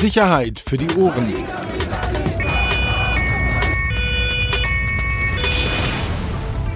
[0.00, 1.30] Sicherheit für die Ohren.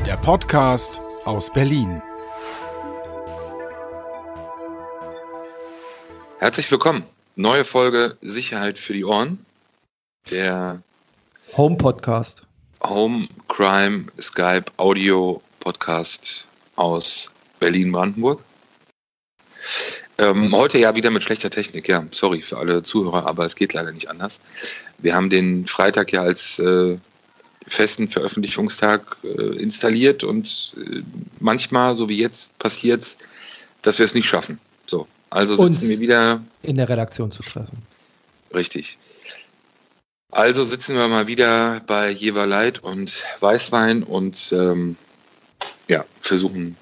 [0.04, 2.02] Der Podcast aus Berlin.
[6.38, 7.04] Herzlich willkommen.
[7.34, 9.46] Neue Folge Sicherheit für die Ohren.
[10.30, 10.82] Der
[11.56, 12.42] Home Podcast.
[12.82, 16.46] Home Crime Skype Audio Podcast
[16.76, 18.42] aus Berlin-Brandenburg.
[20.16, 22.06] Ähm, heute ja wieder mit schlechter Technik, ja.
[22.12, 24.40] Sorry für alle Zuhörer, aber es geht leider nicht anders.
[24.98, 26.98] Wir haben den Freitag ja als äh,
[27.66, 31.02] festen Veröffentlichungstag äh, installiert und äh,
[31.40, 33.16] manchmal, so wie jetzt, passiert es,
[33.82, 34.60] dass wir es nicht schaffen.
[34.86, 36.42] So, also sitzen Uns wir wieder.
[36.62, 37.82] In der Redaktion zu treffen.
[38.54, 38.98] Richtig.
[40.30, 44.96] Also sitzen wir mal wieder bei Jeverleit und Weißwein und ähm,
[45.88, 46.76] ja, versuchen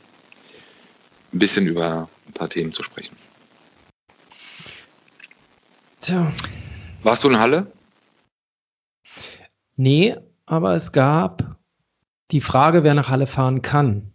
[1.32, 3.16] ein bisschen über ein paar Themen zu sprechen.
[6.02, 6.32] Tja.
[7.04, 7.70] Warst du in Halle?
[9.76, 11.56] Nee, aber es gab
[12.32, 14.12] die Frage, wer nach Halle fahren kann.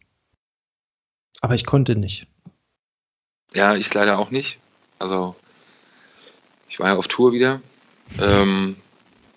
[1.40, 2.28] Aber ich konnte nicht.
[3.54, 4.60] Ja, ich leider auch nicht.
[5.00, 5.36] Also
[6.68, 7.62] ich war ja auf Tour wieder.
[8.20, 8.76] Ähm,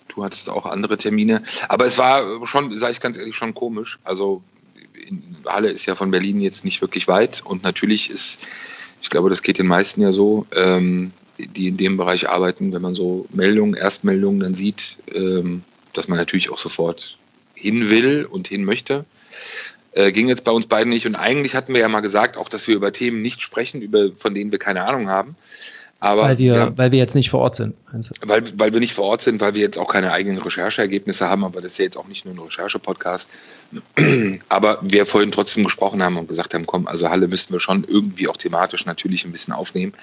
[0.09, 1.43] du hattest auch andere Termine.
[1.69, 3.97] Aber es war schon, sage ich ganz ehrlich, schon komisch.
[4.03, 4.43] Also
[4.93, 7.43] in Halle ist ja von Berlin jetzt nicht wirklich weit.
[7.45, 8.45] Und natürlich ist,
[9.01, 11.13] ich glaube, das geht den meisten ja so, ähm,
[11.47, 16.17] die in dem Bereich arbeiten, wenn man so Meldungen, Erstmeldungen dann sieht, ähm, dass man
[16.17, 17.17] natürlich auch sofort
[17.53, 19.05] hin will und hin möchte.
[19.93, 21.05] Äh, ging jetzt bei uns beiden nicht.
[21.05, 24.09] Und eigentlich hatten wir ja mal gesagt, auch, dass wir über Themen nicht sprechen, über,
[24.17, 25.35] von denen wir keine Ahnung haben.
[26.03, 27.75] Aber, weil, wir, ja, weil wir jetzt nicht vor Ort sind.
[28.25, 31.45] weil, weil wir nicht vor Ort sind, weil wir jetzt auch keine eigenen Rechercheergebnisse haben,
[31.45, 33.29] aber das ist ja jetzt auch nicht nur ein Recherche-Podcast.
[34.49, 37.83] Aber wir vorhin trotzdem gesprochen haben und gesagt haben, komm, also Halle müssten wir schon
[37.87, 39.93] irgendwie auch thematisch natürlich ein bisschen aufnehmen.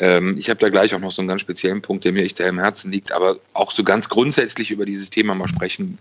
[0.00, 2.38] Ähm, ich habe da gleich auch noch so einen ganz speziellen Punkt, der mir echt
[2.38, 5.98] sehr im Herzen liegt, aber auch so ganz grundsätzlich über dieses Thema mal sprechen,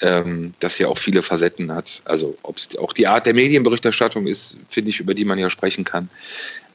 [0.00, 2.02] ähm, das ja auch viele Facetten hat.
[2.04, 5.48] Also ob es auch die Art der Medienberichterstattung ist, finde ich, über die man ja
[5.48, 6.10] sprechen kann.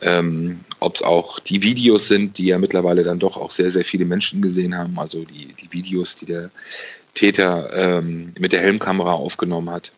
[0.01, 3.85] Ähm, ob es auch die Videos sind, die ja mittlerweile dann doch auch sehr, sehr
[3.85, 4.97] viele Menschen gesehen haben.
[4.97, 6.51] Also die, die Videos, die der
[7.13, 9.91] Täter ähm, mit der Helmkamera aufgenommen hat.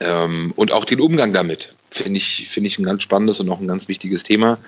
[0.00, 3.60] Ähm, und auch den Umgang damit finde ich, finde ich ein ganz spannendes und auch
[3.60, 4.58] ein ganz wichtiges Thema,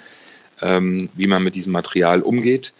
[0.62, 2.72] ähm, wie man mit diesem Material umgeht.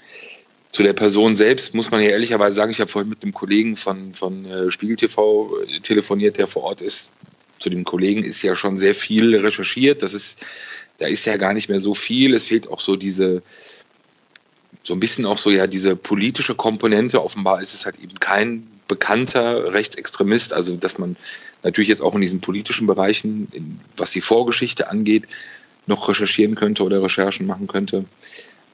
[0.72, 3.76] Zu der Person selbst muss man ja ehrlicherweise sagen, ich habe vorhin mit einem Kollegen
[3.76, 7.12] von, von äh, Spiegel TV äh, telefoniert, der vor Ort ist.
[7.60, 10.02] Zu dem Kollegen ist ja schon sehr viel recherchiert.
[10.02, 10.44] Das ist,
[10.98, 12.34] da ist ja gar nicht mehr so viel.
[12.34, 13.42] Es fehlt auch so diese,
[14.82, 17.22] so ein bisschen auch so ja diese politische Komponente.
[17.22, 21.16] Offenbar ist es halt eben kein bekannter Rechtsextremist, also dass man
[21.62, 25.24] natürlich jetzt auch in diesen politischen Bereichen, in, was die Vorgeschichte angeht,
[25.86, 28.04] noch recherchieren könnte oder Recherchen machen könnte.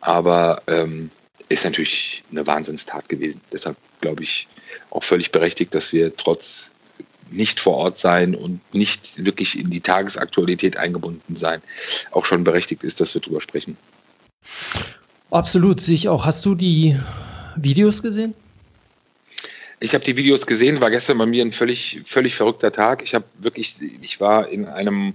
[0.01, 1.11] Aber ähm,
[1.49, 3.41] ist natürlich eine Wahnsinnstat gewesen.
[3.53, 4.49] Deshalb glaube ich
[4.91, 6.71] auch völlig berechtigt, dass wir trotz
[7.31, 11.63] nicht vor Ort sein und nicht wirklich in die Tagesaktualität eingebunden sein,
[12.11, 13.77] auch schon berechtigt ist, dass wir drüber sprechen.
[15.31, 16.25] Absolut, sehe ich auch.
[16.25, 16.99] Hast du die
[17.57, 18.35] Videos gesehen?
[19.79, 23.03] Ich habe die Videos gesehen, war gestern bei mir ein völlig, völlig verrückter Tag.
[23.03, 25.15] Ich habe wirklich, ich war in einem,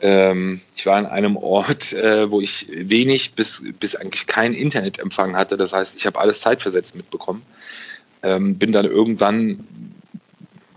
[0.00, 5.36] ähm, ich war in einem Ort, äh, wo ich wenig bis, bis eigentlich kein Internetempfang
[5.36, 5.56] hatte.
[5.56, 7.42] Das heißt, ich habe alles zeitversetzt mitbekommen.
[8.22, 9.64] Ähm, bin dann irgendwann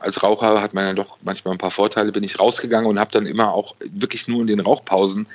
[0.03, 3.11] als Raucher hat man ja doch manchmal ein paar Vorteile, bin ich rausgegangen und habe
[3.11, 5.27] dann immer auch wirklich nur in den Rauchpausen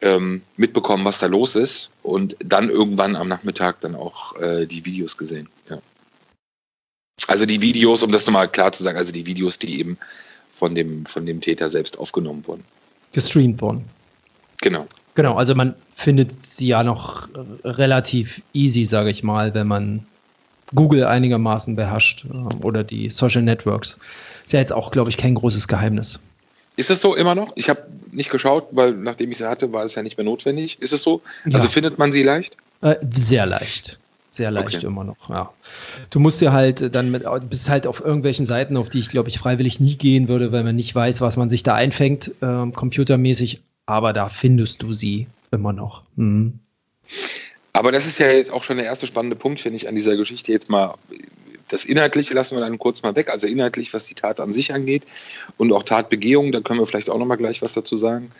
[0.00, 4.84] ähm, mitbekommen, was da los ist und dann irgendwann am Nachmittag dann auch äh, die
[4.84, 5.48] Videos gesehen.
[5.68, 5.80] Ja.
[7.26, 9.98] Also die Videos, um das nochmal klar zu sagen, also die Videos, die eben
[10.52, 12.64] von dem, von dem Täter selbst aufgenommen wurden.
[13.16, 13.84] Gestreamt worden.
[14.60, 14.86] Genau.
[15.14, 17.28] Genau, also man findet sie ja noch
[17.64, 20.06] relativ easy, sage ich mal, wenn man
[20.74, 23.98] Google einigermaßen beherrscht äh, oder die Social Networks.
[24.44, 26.20] Ist ja jetzt auch, glaube ich, kein großes Geheimnis.
[26.76, 27.52] Ist es so immer noch?
[27.54, 30.76] Ich habe nicht geschaut, weil nachdem ich sie hatte, war es ja nicht mehr notwendig.
[30.82, 31.22] Ist es so?
[31.46, 31.70] Also Ja.
[31.70, 32.58] findet man sie leicht?
[32.82, 33.98] Äh, sehr leicht.
[34.36, 34.86] Sehr leicht Okay.
[34.86, 35.50] immer noch, ja.
[36.10, 39.30] Du musst dir halt dann mit, bist halt auf irgendwelchen Seiten, auf die ich glaube
[39.30, 42.74] ich freiwillig nie gehen würde, weil man nicht weiß, was man sich da einfängt, ähm,
[42.74, 46.02] computermäßig, aber da findest du sie immer noch.
[46.16, 46.58] Mhm.
[47.72, 50.16] Aber das ist ja jetzt auch schon der erste spannende Punkt, finde ich, an dieser
[50.18, 50.52] Geschichte.
[50.52, 50.96] Jetzt mal
[51.68, 53.30] das Inhaltliche lassen wir dann kurz mal weg.
[53.30, 55.04] Also inhaltlich, was die Tat an sich angeht
[55.56, 58.32] und auch Tatbegehung, da können wir vielleicht auch noch mal gleich was dazu sagen.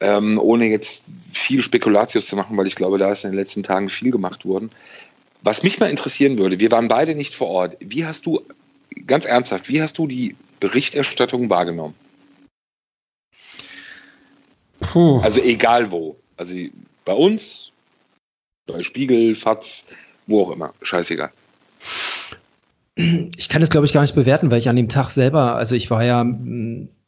[0.00, 3.62] Ähm, ohne jetzt viel Spekulatius zu machen, weil ich glaube, da ist in den letzten
[3.62, 4.70] Tagen viel gemacht worden.
[5.44, 7.76] Was mich mal interessieren würde, wir waren beide nicht vor Ort.
[7.78, 8.40] Wie hast du,
[9.06, 11.94] ganz ernsthaft, wie hast du die Berichterstattung wahrgenommen?
[14.80, 15.20] Puh.
[15.20, 16.16] Also egal wo.
[16.38, 16.54] Also
[17.04, 17.72] bei uns,
[18.66, 19.84] bei Spiegel, Fatz,
[20.26, 20.72] wo auch immer.
[20.80, 21.30] Scheißegal.
[22.96, 25.74] Ich kann das, glaube ich, gar nicht bewerten, weil ich an dem Tag selber, also
[25.74, 26.24] ich war ja,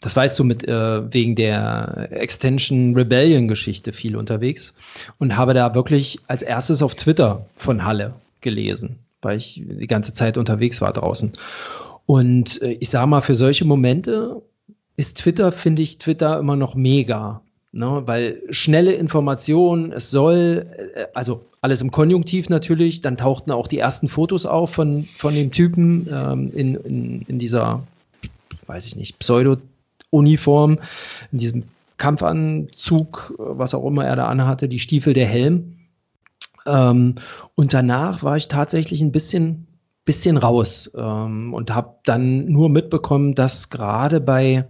[0.01, 4.75] das weißt du, mit äh, wegen der Extension Rebellion Geschichte viel unterwegs
[5.19, 8.15] und habe da wirklich als erstes auf Twitter von Halle
[8.47, 11.33] gelesen, weil ich die ganze Zeit unterwegs war draußen.
[12.07, 14.41] Und äh, ich sage mal, für solche Momente
[14.97, 17.43] ist Twitter, finde ich, Twitter immer noch mega.
[17.73, 23.67] Ne, weil schnelle Informationen, es soll, äh, also alles im Konjunktiv natürlich, dann tauchten auch
[23.67, 27.83] die ersten Fotos auf von, von dem Typen ähm, in, in, in dieser,
[28.67, 30.79] weiß ich nicht, Pseudo-Uniform,
[31.33, 31.65] in diesem
[31.99, 35.76] Kampfanzug, was auch immer er da anhatte, die Stiefel, der Helm.
[36.67, 37.17] Ähm,
[37.55, 39.67] und danach war ich tatsächlich ein bisschen,
[40.05, 44.67] bisschen raus ähm, und habe dann nur mitbekommen, dass gerade bei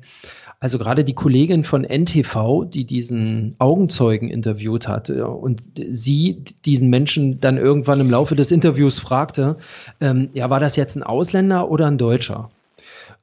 [0.58, 6.88] also gerade die Kollegin von NTV, die diesen Augenzeugen interviewt hat äh, und sie diesen
[6.88, 9.56] Menschen dann irgendwann im Laufe des Interviews fragte,
[10.00, 12.50] ähm, ja, war das jetzt ein Ausländer oder ein Deutscher?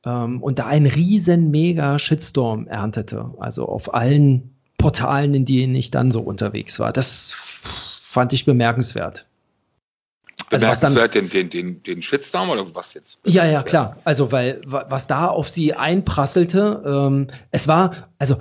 [0.06, 5.92] Ähm, und da ein riesen mega Shitstorm erntete, also auf allen Portalen, in denen ich
[5.92, 6.94] dann so unterwegs war.
[6.94, 7.36] Das
[8.14, 9.26] fand ich bemerkenswert.
[10.52, 13.20] Also was dann, den, den, den, den Shitstorm oder was jetzt?
[13.26, 13.98] Ja, ja, klar.
[14.04, 18.38] Also, weil was da auf sie einprasselte, ähm, es war, also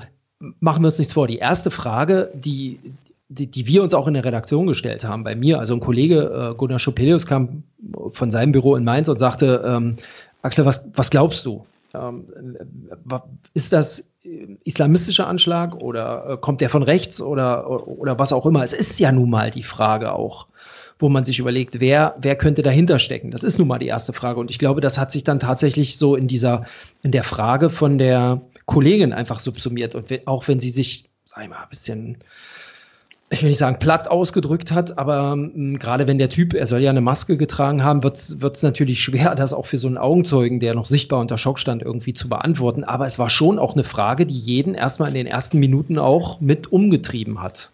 [0.60, 2.80] machen wir uns nichts vor, die erste Frage, die,
[3.28, 6.50] die, die, wir uns auch in der Redaktion gestellt haben, bei mir, also ein Kollege,
[6.52, 7.62] äh, Gunnar Schopelius, kam
[8.10, 9.96] von seinem Büro in Mainz und sagte, ähm,
[10.42, 11.64] Axel, was, was glaubst du?
[11.94, 12.26] Ähm,
[13.54, 14.11] ist das
[14.64, 18.62] islamistischer Anschlag oder äh, kommt der von rechts oder, oder was auch immer?
[18.62, 20.46] Es ist ja nun mal die Frage auch
[21.02, 23.32] wo man sich überlegt, wer, wer könnte dahinter stecken?
[23.32, 24.38] Das ist nun mal die erste Frage.
[24.38, 26.64] Und ich glaube, das hat sich dann tatsächlich so in dieser,
[27.02, 29.96] in der Frage von der Kollegin einfach subsumiert.
[29.96, 32.18] Und auch wenn sie sich, sag ich mal, ein bisschen,
[33.32, 36.80] ich will nicht sagen platt ausgedrückt hat, aber mh, gerade wenn der Typ, er soll
[36.80, 40.60] ja eine Maske getragen haben, wird es natürlich schwer, das auch für so einen Augenzeugen,
[40.60, 42.84] der noch sichtbar unter Schock stand, irgendwie zu beantworten.
[42.84, 46.40] Aber es war schon auch eine Frage, die jeden erstmal in den ersten Minuten auch
[46.40, 47.70] mit umgetrieben hat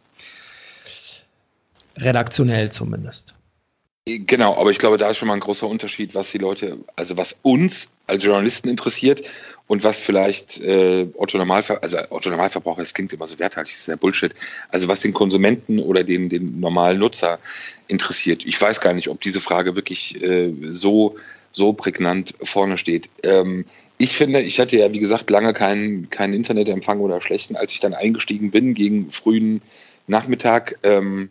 [2.00, 3.34] redaktionell zumindest.
[4.06, 7.18] Genau, aber ich glaube, da ist schon mal ein großer Unterschied, was die Leute, also
[7.18, 9.22] was uns als Journalisten interessiert
[9.68, 13.86] und was vielleicht äh, Otto also Otto Normalverbraucher, das klingt immer so werthaltig, das ist
[13.86, 14.34] ja Bullshit.
[14.70, 17.38] Also was den Konsumenten oder den, den normalen Nutzer
[17.86, 18.44] interessiert.
[18.46, 21.16] Ich weiß gar nicht, ob diese Frage wirklich äh, so,
[21.52, 23.10] so prägnant vorne steht.
[23.22, 23.66] Ähm,
[23.98, 27.80] ich finde, ich hatte ja, wie gesagt, lange keinen kein Internetempfang oder schlechten, als ich
[27.80, 29.60] dann eingestiegen bin gegen frühen
[30.06, 30.78] Nachmittag.
[30.82, 31.28] Ähm,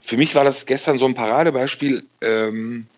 [0.00, 2.88] für mich war das gestern so ein Paradebeispiel, ähm,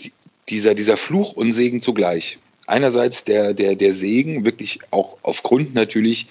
[0.00, 0.12] die,
[0.48, 2.38] dieser, dieser Fluch und Segen zugleich.
[2.66, 6.26] Einerseits der, der, der Segen, wirklich auch aufgrund natürlich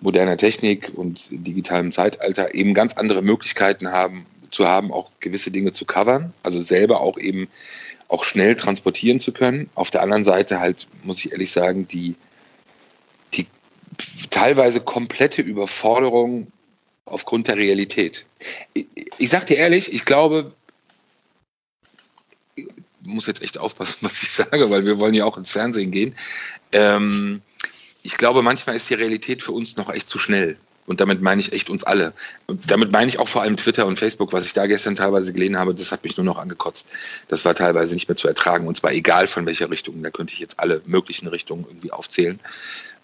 [0.00, 5.72] moderner Technik und digitalem Zeitalter eben ganz andere Möglichkeiten haben, zu haben, auch gewisse Dinge
[5.72, 7.48] zu covern, also selber auch eben
[8.08, 9.68] auch schnell transportieren zu können.
[9.74, 12.14] Auf der anderen Seite halt, muss ich ehrlich sagen, die,
[13.34, 13.46] die
[14.30, 16.46] teilweise komplette Überforderung
[17.04, 18.26] aufgrund der Realität.
[18.74, 18.86] Ich,
[19.18, 20.52] ich sage dir ehrlich, ich glaube,
[23.06, 26.14] muss jetzt echt aufpassen, was ich sage, weil wir wollen ja auch ins Fernsehen gehen.
[26.72, 27.42] Ähm,
[28.02, 30.56] ich glaube, manchmal ist die Realität für uns noch echt zu schnell.
[30.86, 32.12] Und damit meine ich echt uns alle.
[32.46, 35.32] Und damit meine ich auch vor allem Twitter und Facebook, was ich da gestern teilweise
[35.32, 36.86] gelesen habe, das hat mich nur noch angekotzt.
[37.26, 38.68] Das war teilweise nicht mehr zu ertragen.
[38.68, 40.00] Und zwar egal von welcher Richtung.
[40.02, 42.38] Da könnte ich jetzt alle möglichen Richtungen irgendwie aufzählen.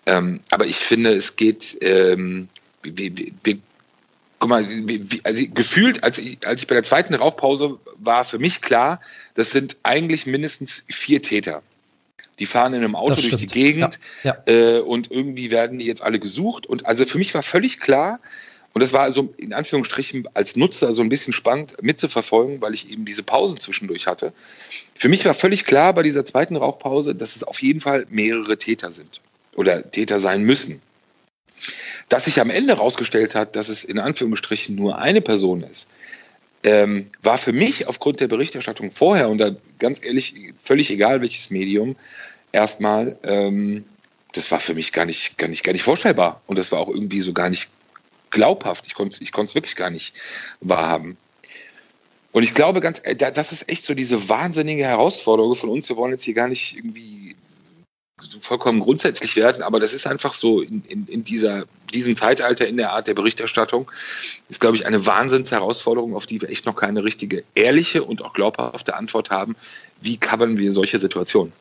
[0.06, 2.48] Ähm, aber ich finde, es geht, ähm,
[2.82, 3.58] wir, wir,
[4.42, 8.40] guck mal, wie, also gefühlt, als ich, als ich bei der zweiten Rauchpause war, für
[8.40, 9.00] mich klar,
[9.36, 11.62] das sind eigentlich mindestens vier Täter.
[12.40, 14.52] Die fahren in einem Auto durch die Gegend ja, ja.
[14.52, 16.66] Äh, und irgendwie werden die jetzt alle gesucht.
[16.66, 18.18] Und also für mich war völlig klar,
[18.72, 22.90] und das war also in Anführungsstrichen als Nutzer so ein bisschen spannend mitzuverfolgen, weil ich
[22.90, 24.32] eben diese Pausen zwischendurch hatte.
[24.96, 28.58] Für mich war völlig klar bei dieser zweiten Rauchpause, dass es auf jeden Fall mehrere
[28.58, 29.20] Täter sind
[29.54, 30.82] oder Täter sein müssen.
[32.08, 35.88] Dass sich am Ende herausgestellt hat, dass es in Anführungsstrichen nur eine Person ist,
[36.64, 41.50] ähm, war für mich aufgrund der Berichterstattung vorher und da ganz ehrlich völlig egal welches
[41.50, 41.96] Medium
[42.52, 43.84] erstmal, ähm,
[44.32, 46.88] das war für mich gar nicht, gar nicht, gar nicht vorstellbar und das war auch
[46.88, 47.68] irgendwie so gar nicht
[48.30, 48.86] glaubhaft.
[48.86, 50.14] Ich konnte es wirklich gar nicht
[50.60, 51.16] wahrhaben.
[52.32, 55.88] Und ich glaube ganz, äh, das ist echt so diese wahnsinnige Herausforderung von uns.
[55.88, 57.36] Wir wollen jetzt hier gar nicht irgendwie
[58.40, 62.76] vollkommen grundsätzlich werden, aber das ist einfach so in, in, in dieser, diesem Zeitalter in
[62.76, 63.90] der Art der Berichterstattung,
[64.48, 68.32] ist, glaube ich, eine Wahnsinnsherausforderung, auf die wir echt noch keine richtige, ehrliche und auch
[68.32, 69.56] glaubhafte Antwort haben.
[70.00, 71.52] Wie covern wir solche Situationen?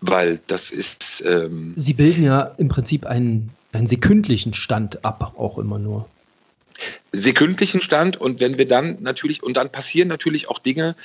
[0.00, 1.22] Weil das ist.
[1.26, 6.08] Ähm Sie bilden ja im Prinzip einen, einen sekündlichen Stand ab, auch immer nur.
[7.12, 10.96] sekündlichen Stand und wenn wir dann natürlich, und dann passieren natürlich auch Dinge,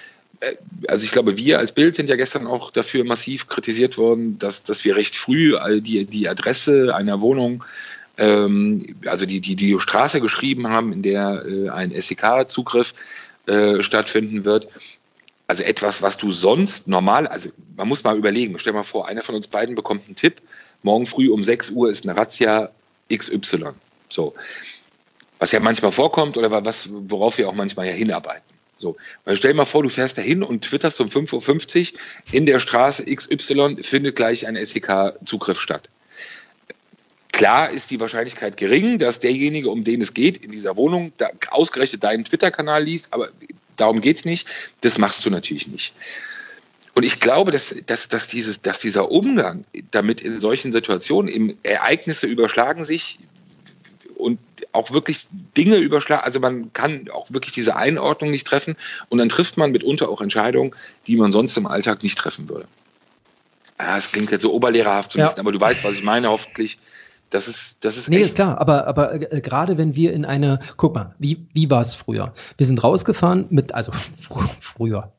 [0.87, 4.63] also ich glaube, wir als Bild sind ja gestern auch dafür massiv kritisiert worden, dass,
[4.63, 7.63] dass wir recht früh die, die Adresse einer Wohnung,
[8.17, 12.93] ähm, also die, die, die Straße geschrieben haben, in der äh, ein SEK-Zugriff
[13.47, 14.67] äh, stattfinden wird.
[15.47, 19.21] Also etwas, was du sonst normal, also man muss mal überlegen, stell mal vor, einer
[19.21, 20.41] von uns beiden bekommt einen Tipp,
[20.81, 22.71] morgen früh um 6 Uhr ist eine Razzia
[23.13, 23.73] XY.
[24.09, 24.33] So.
[25.37, 28.54] Was ja manchmal vorkommt oder was, worauf wir auch manchmal ja hinarbeiten.
[28.77, 28.97] So.
[29.23, 31.99] Weil stell dir mal vor, du fährst dahin und twitterst um 5.50 Uhr
[32.31, 35.89] in der Straße XY findet gleich ein SEK-Zugriff statt.
[37.31, 41.29] Klar ist die Wahrscheinlichkeit gering, dass derjenige, um den es geht, in dieser Wohnung da
[41.49, 43.29] ausgerechnet deinen Twitter-Kanal liest, aber
[43.75, 44.47] darum geht es nicht.
[44.81, 45.93] Das machst du natürlich nicht.
[46.93, 51.57] Und ich glaube, dass, dass, dass, dieses, dass dieser Umgang damit in solchen Situationen, eben
[51.63, 53.19] Ereignisse überschlagen sich
[54.25, 54.39] und
[54.71, 58.75] auch wirklich Dinge überschlagen, also man kann auch wirklich diese Einordnung nicht treffen
[59.09, 60.73] und dann trifft man mitunter auch Entscheidungen,
[61.05, 62.65] die man sonst im Alltag nicht treffen würde.
[63.77, 65.31] Ah, es klingt jetzt so oberlehrerhaft, ja.
[65.37, 66.79] aber du weißt, was ich meine, hoffentlich.
[67.29, 68.25] Das ist, das ist nee, echt.
[68.27, 71.81] ist klar, aber, aber äh, gerade wenn wir in eine, guck mal, wie, wie war
[71.81, 72.33] es früher?
[72.57, 75.11] Wir sind rausgefahren mit, also fr früher,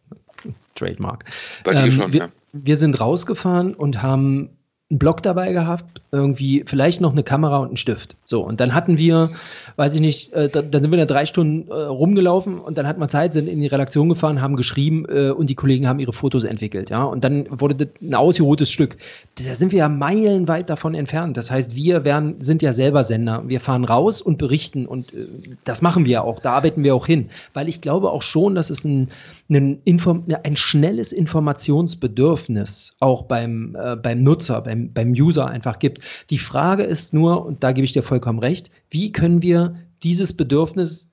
[0.74, 1.24] Trademark.
[1.64, 2.28] Bei dir ähm, schon, wir, ja.
[2.52, 4.55] Wir sind rausgefahren und haben
[4.88, 8.16] einen Block dabei gehabt, irgendwie vielleicht noch eine Kamera und einen Stift.
[8.24, 9.30] So, und dann hatten wir,
[9.74, 12.86] weiß ich nicht, äh, da, dann sind wir da drei Stunden äh, rumgelaufen und dann
[12.86, 15.98] hatten wir Zeit, sind in die Redaktion gefahren, haben geschrieben äh, und die Kollegen haben
[15.98, 17.02] ihre Fotos entwickelt, ja.
[17.02, 18.96] Und dann wurde das ein ausgeruhtes Stück.
[19.44, 21.36] Da sind wir ja meilenweit davon entfernt.
[21.36, 23.42] Das heißt, wir werden, sind ja selber Sender.
[23.46, 25.26] Wir fahren raus und berichten und äh,
[25.64, 26.38] das machen wir auch.
[26.38, 27.30] Da arbeiten wir auch hin.
[27.54, 29.08] Weil ich glaube auch schon, dass es ein,
[29.50, 36.00] ein, Inform ein schnelles Informationsbedürfnis auch beim, äh, beim Nutzer, beim, beim User einfach gibt.
[36.30, 40.36] Die Frage ist nur, und da gebe ich dir vollkommen recht, wie können wir dieses
[40.36, 41.10] Bedürfnis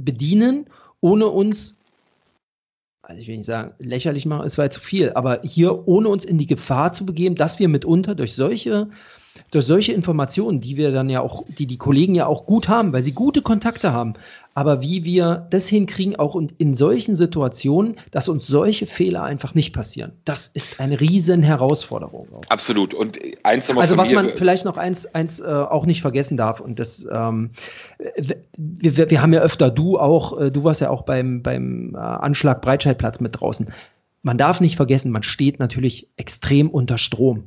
[0.00, 0.66] bedienen,
[1.00, 1.78] ohne uns,
[3.02, 6.24] also ich will nicht sagen, lächerlich machen, es war zu viel, aber hier ohne uns
[6.24, 8.88] in die Gefahr zu begeben, dass wir mitunter durch solche
[9.50, 12.92] durch solche Informationen, die wir dann ja auch, die die Kollegen ja auch gut haben,
[12.92, 14.14] weil sie gute Kontakte haben,
[14.54, 19.72] aber wie wir das hinkriegen, auch in solchen Situationen, dass uns solche Fehler einfach nicht
[19.72, 22.28] passieren, das ist eine riesen Herausforderung.
[22.34, 22.42] Auch.
[22.48, 22.92] Absolut.
[22.92, 26.60] Und eins nochmal Also was man vielleicht noch eins, eins äh, auch nicht vergessen darf
[26.60, 27.50] und das, ähm,
[28.56, 31.98] wir, wir haben ja öfter, du auch, äh, du warst ja auch beim, beim äh,
[31.98, 33.68] Anschlag Breitscheidplatz mit draußen.
[34.22, 37.44] Man darf nicht vergessen, man steht natürlich extrem unter Strom.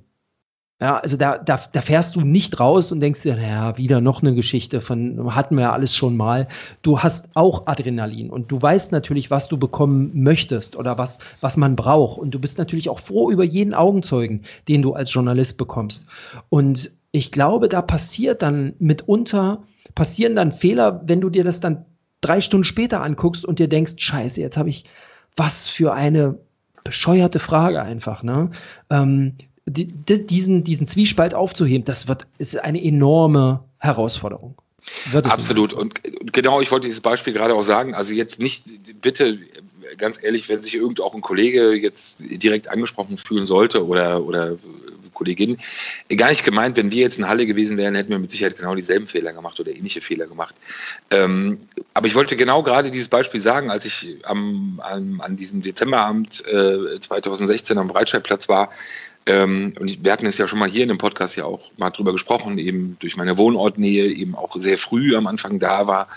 [0.82, 4.22] Ja, also da, da, da fährst du nicht raus und denkst dir, naja, wieder noch
[4.22, 6.50] eine Geschichte von, hatten wir ja alles schon mal.
[6.82, 11.56] Du hast auch Adrenalin und du weißt natürlich, was du bekommen möchtest oder was, was
[11.56, 12.18] man braucht.
[12.18, 16.06] Und du bist natürlich auch froh über jeden Augenzeugen, den du als Journalist bekommst.
[16.50, 19.64] Und ich glaube, da passiert dann mitunter,
[19.96, 21.86] passieren dann Fehler, wenn du dir das dann
[22.20, 24.86] drei Stunden später anguckst und dir denkst, scheiße, jetzt habe ich
[25.36, 26.40] was für eine
[26.84, 28.24] bescheuerte Frage einfach.
[28.24, 28.52] Ne?
[28.90, 34.56] Ähm, die, diesen, diesen Zwiespalt aufzuheben, das wird, ist eine enorme Herausforderung.
[35.14, 35.72] Absolut.
[35.74, 36.02] Und
[36.34, 37.94] genau, ich wollte dieses Beispiel gerade auch sagen.
[37.96, 38.66] Also jetzt nicht,
[39.02, 39.40] bitte,
[39.98, 44.58] ganz ehrlich, wenn sich irgend auch ein Kollege jetzt direkt angesprochen fühlen sollte oder, oder
[45.24, 45.58] Kollegin,
[46.16, 48.76] gar nicht gemeint, wenn wir jetzt in Halle gewesen wären, hätten wir mit Sicherheit genau
[48.76, 50.56] dieselben Fehler gemacht oder ähnliche Fehler gemacht.
[51.12, 51.62] Ähm,
[51.94, 56.46] aber ich wollte genau gerade dieses Beispiel sagen, als ich am, am an diesem Dezemberabend
[56.48, 58.70] äh, 2016 am Breitscheidplatz war,
[59.26, 61.92] ähm, und wir hatten es ja schon mal hier in dem Podcast ja auch mal
[61.92, 66.10] drüber gesprochen, eben durch meine Wohnortnähe, eben auch sehr früh am Anfang da war.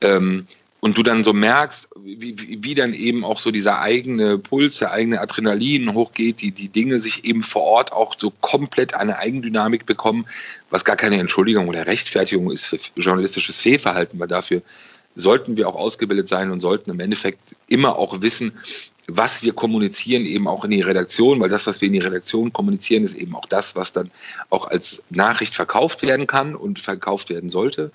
[0.00, 0.46] Ähm,
[0.84, 4.80] und du dann so merkst, wie, wie, wie, dann eben auch so dieser eigene Puls,
[4.80, 9.16] der eigene Adrenalin hochgeht, die, die Dinge sich eben vor Ort auch so komplett eine
[9.16, 10.26] Eigendynamik bekommen,
[10.68, 14.60] was gar keine Entschuldigung oder Rechtfertigung ist für journalistisches Fehlverhalten, weil dafür
[15.16, 18.52] sollten wir auch ausgebildet sein und sollten im Endeffekt immer auch wissen,
[19.06, 22.52] was wir kommunizieren, eben auch in die Redaktion, weil das, was wir in die Redaktion
[22.52, 24.10] kommunizieren, ist eben auch das, was dann
[24.50, 27.90] auch als Nachricht verkauft werden kann und verkauft werden sollte.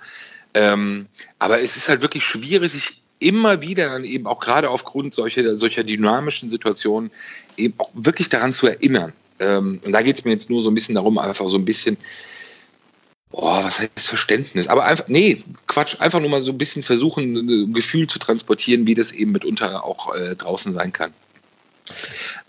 [0.54, 5.14] Ähm, aber es ist halt wirklich schwierig, sich immer wieder dann eben auch gerade aufgrund
[5.14, 7.12] solcher, solcher dynamischen Situationen
[7.58, 9.14] eben auch wirklich daran zu erinnern.
[9.40, 11.66] Ähm, und da geht es mir jetzt nur so ein bisschen darum, einfach so ein
[11.66, 11.98] bisschen
[13.32, 14.68] Boah, was heißt Verständnis?
[14.68, 18.88] Aber einfach, nee, Quatsch, einfach nur mal so ein bisschen versuchen, ein Gefühl zu transportieren,
[18.88, 21.14] wie das eben mitunter auch äh, draußen sein kann.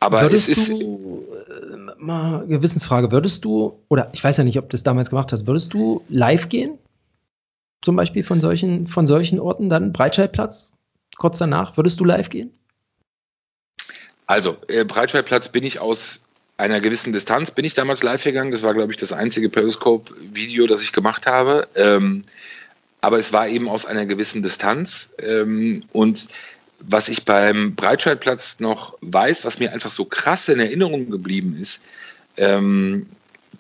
[0.00, 0.71] Aber würdest es ist.
[0.71, 5.11] Du, äh, mal Gewissensfrage, würdest du, oder ich weiß ja nicht, ob du das damals
[5.11, 6.78] gemacht hast, würdest du live gehen?
[7.83, 10.75] Zum Beispiel von solchen, von solchen Orten dann, Breitscheidplatz,
[11.17, 12.53] kurz danach, würdest du live gehen?
[14.27, 16.25] Also, äh, Breitscheidplatz bin ich aus
[16.61, 18.53] einer gewissen Distanz bin ich damals live gegangen.
[18.53, 21.67] Das war, glaube ich, das einzige Periscope-Video, das ich gemacht habe.
[21.75, 22.23] Ähm,
[23.01, 25.13] aber es war eben aus einer gewissen Distanz.
[25.19, 26.29] Ähm, und
[26.81, 31.81] was ich beim Breitscheidplatz noch weiß, was mir einfach so krass in Erinnerung geblieben ist,
[32.37, 33.07] ähm,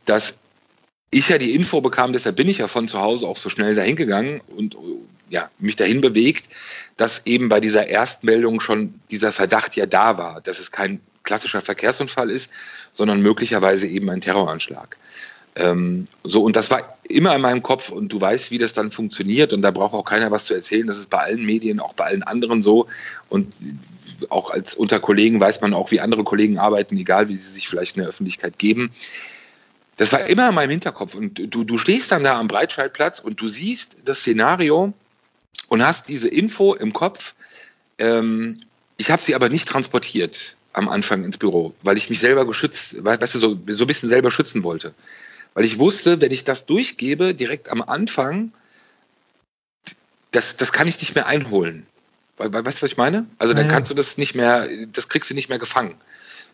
[0.04, 0.34] dass
[1.10, 3.74] ich ja die Info bekam, deshalb bin ich ja von zu Hause auch so schnell
[3.74, 4.76] dahin gegangen und
[5.28, 6.48] ja, mich dahin bewegt,
[6.96, 11.60] dass eben bei dieser Erstmeldung schon dieser Verdacht ja da war, dass es kein klassischer
[11.60, 12.50] Verkehrsunfall ist,
[12.92, 14.96] sondern möglicherweise eben ein Terroranschlag.
[15.56, 18.92] Ähm, so, und das war immer in meinem Kopf und du weißt, wie das dann
[18.92, 20.86] funktioniert und da braucht auch keiner was zu erzählen.
[20.86, 22.86] Das ist bei allen Medien, auch bei allen anderen so.
[23.28, 23.52] Und
[24.28, 27.68] auch als unter Kollegen weiß man auch, wie andere Kollegen arbeiten, egal wie sie sich
[27.68, 28.92] vielleicht in der Öffentlichkeit geben.
[30.00, 31.14] Das war immer in meinem Hinterkopf.
[31.14, 34.94] Und du, du stehst dann da am Breitscheidplatz und du siehst das Szenario
[35.68, 37.34] und hast diese Info im Kopf.
[37.98, 38.58] Ähm,
[38.96, 43.04] ich habe sie aber nicht transportiert am Anfang ins Büro, weil ich mich selber geschützt,
[43.04, 44.94] weißt du, so, so ein bisschen selber schützen wollte.
[45.52, 48.54] Weil ich wusste, wenn ich das durchgebe, direkt am Anfang,
[50.30, 51.86] das, das kann ich nicht mehr einholen.
[52.38, 53.26] Weißt du, was ich meine?
[53.36, 56.00] Also dann kannst du das nicht mehr, das kriegst du nicht mehr gefangen.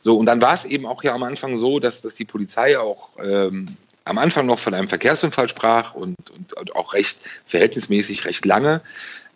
[0.07, 2.79] So, und dann war es eben auch ja am Anfang so, dass, dass die Polizei
[2.79, 8.25] auch ähm, am Anfang noch von einem Verkehrsunfall sprach und, und, und auch recht verhältnismäßig
[8.25, 8.83] recht lange.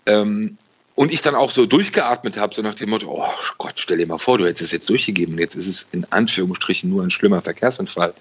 [0.06, 0.58] Ähm,
[0.94, 4.06] und ich dann auch so durchgeatmet habe, so nach dem Motto, oh Gott, stell dir
[4.06, 7.42] mal vor, du hättest es jetzt durchgegeben, jetzt ist es in Anführungsstrichen nur ein schlimmer
[7.42, 8.14] Verkehrsunfall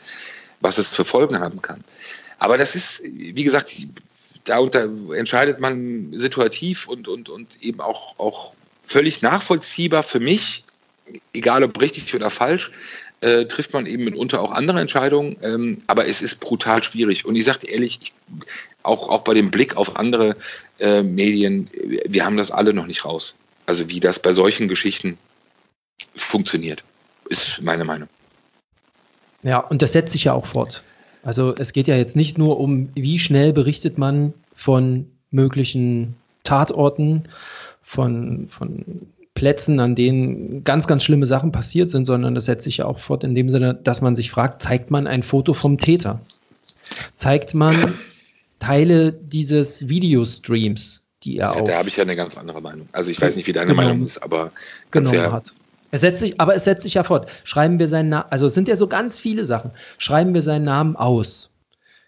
[0.59, 1.83] was es für Folgen haben kann.
[2.37, 3.75] Aber das ist, wie gesagt,
[4.43, 4.59] da
[5.15, 8.53] entscheidet man situativ und, und, und eben auch, auch
[8.85, 10.63] völlig nachvollziehbar für mich,
[11.33, 12.71] egal ob richtig oder falsch,
[13.21, 15.37] äh, trifft man eben mitunter auch andere Entscheidungen.
[15.41, 17.25] Ähm, aber es ist brutal schwierig.
[17.25, 18.13] Und ich sage ehrlich, ich,
[18.83, 20.35] auch, auch bei dem Blick auf andere
[20.79, 21.69] äh, Medien,
[22.05, 23.35] wir haben das alle noch nicht raus.
[23.65, 25.17] Also wie das bei solchen Geschichten
[26.15, 26.83] funktioniert,
[27.29, 28.09] ist meine Meinung.
[29.43, 30.83] Ja, und das setzt sich ja auch fort.
[31.23, 37.29] Also es geht ja jetzt nicht nur um, wie schnell berichtet man von möglichen Tatorten,
[37.83, 39.07] von, von
[39.39, 42.99] Plätzen, an denen ganz, ganz schlimme Sachen passiert sind, sondern das setzt sich ja auch
[42.99, 46.19] fort in dem Sinne, dass man sich fragt, zeigt man ein Foto vom Täter?
[47.15, 47.93] Zeigt man
[48.59, 51.63] Teile dieses Videostreams, die er auch.
[51.63, 52.89] Da habe ich ja eine ganz andere Meinung.
[52.91, 54.51] Also ich weiß nicht, wie deine genau, Meinung ist, aber
[54.91, 55.53] genommen ja, hat.
[55.91, 57.29] Es setzt sich, aber es setzt sich ja fort.
[57.45, 59.71] Schreiben wir seinen Namen, also es sind ja so ganz viele Sachen.
[59.99, 61.49] Schreiben wir seinen Namen aus,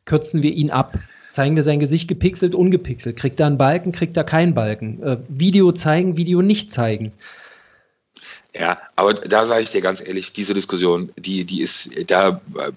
[0.04, 1.00] kürzen wir ihn ab,
[1.32, 5.02] zeigen wir sein Gesicht gepixelt, ungepixelt, kriegt er einen Balken, kriegt er keinen Balken.
[5.02, 7.14] Äh, Video zeigen, Video nicht zeigen.
[8.54, 12.72] Ja, aber da sage ich dir ganz ehrlich, diese Diskussion, die, die ist, da äh,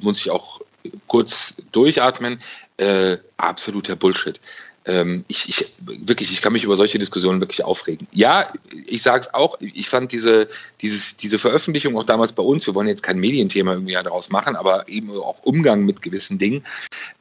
[0.00, 0.60] muss ich auch
[1.08, 2.38] kurz durchatmen,
[2.78, 4.40] äh, absoluter Bullshit
[4.86, 8.06] ähm, ich, ich, wirklich, ich kann mich über solche Diskussionen wirklich aufregen.
[8.12, 8.52] Ja,
[8.86, 10.48] ich sage es auch, ich fand diese,
[10.80, 14.54] dieses, diese Veröffentlichung auch damals bei uns, wir wollen jetzt kein Medienthema irgendwie daraus machen,
[14.54, 16.62] aber eben auch Umgang mit gewissen Dingen.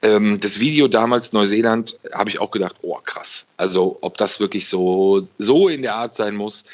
[0.02, 3.48] Ähm, das Video damals Neuseeland habe ich auch gedacht, oh krass.
[3.58, 6.66] Also ob das wirklich so, so in der Art sein muss,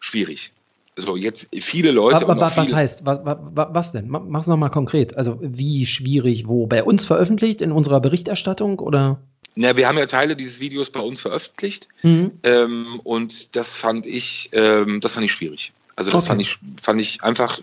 [0.00, 0.52] schwierig.
[0.94, 2.28] So, jetzt viele Leute.
[2.28, 4.08] Was, was, was heißt, was, was denn?
[4.08, 5.16] Mach es nochmal konkret.
[5.16, 6.66] Also, wie schwierig, wo?
[6.66, 9.22] Bei uns veröffentlicht, in unserer Berichterstattung oder?
[9.54, 12.32] Na, wir haben ja Teile dieses Videos bei uns veröffentlicht mhm.
[12.42, 15.72] ähm, und das fand ich, ähm, das fand ich schwierig.
[15.94, 16.28] Also das okay.
[16.28, 17.60] fand ich, fand ich einfach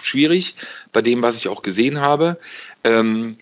[0.00, 0.54] schwierig
[0.92, 2.38] bei dem, was ich auch gesehen habe.
[2.84, 3.36] Ähm,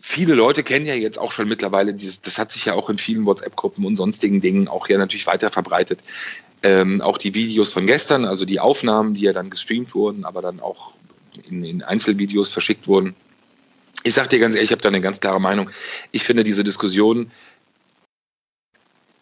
[0.00, 2.98] viele Leute kennen ja jetzt auch schon mittlerweile, dieses, das hat sich ja auch in
[2.98, 6.00] vielen WhatsApp-Gruppen und sonstigen Dingen auch ja natürlich weiter verbreitet.
[6.62, 10.42] Ähm, auch die Videos von gestern, also die Aufnahmen, die ja dann gestreamt wurden, aber
[10.42, 10.92] dann auch
[11.48, 13.14] in, in Einzelvideos verschickt wurden
[14.02, 15.70] ich sage dir ganz ehrlich, ich habe da eine ganz klare Meinung.
[16.12, 17.30] Ich finde diese Diskussion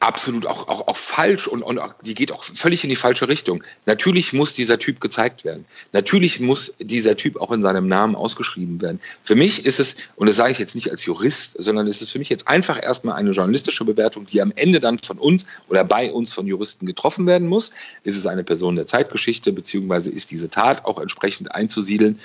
[0.08, 3.62] absolut auch, auch, auch falsch und, und die geht auch völlig in die falsche Richtung.
[3.84, 5.66] Natürlich muss dieser Typ gezeigt werden.
[5.92, 9.00] Natürlich muss dieser Typ auch in seinem Namen ausgeschrieben werden.
[9.22, 12.10] Für mich ist es, und das sage ich jetzt nicht als Jurist, sondern es ist
[12.10, 15.84] für mich jetzt einfach erstmal eine journalistische Bewertung, die am Ende dann von uns oder
[15.84, 17.70] bei uns von Juristen getroffen werden muss.
[18.02, 22.18] Ist es eine Person der Zeitgeschichte, beziehungsweise ist diese Tat auch entsprechend einzusiedeln.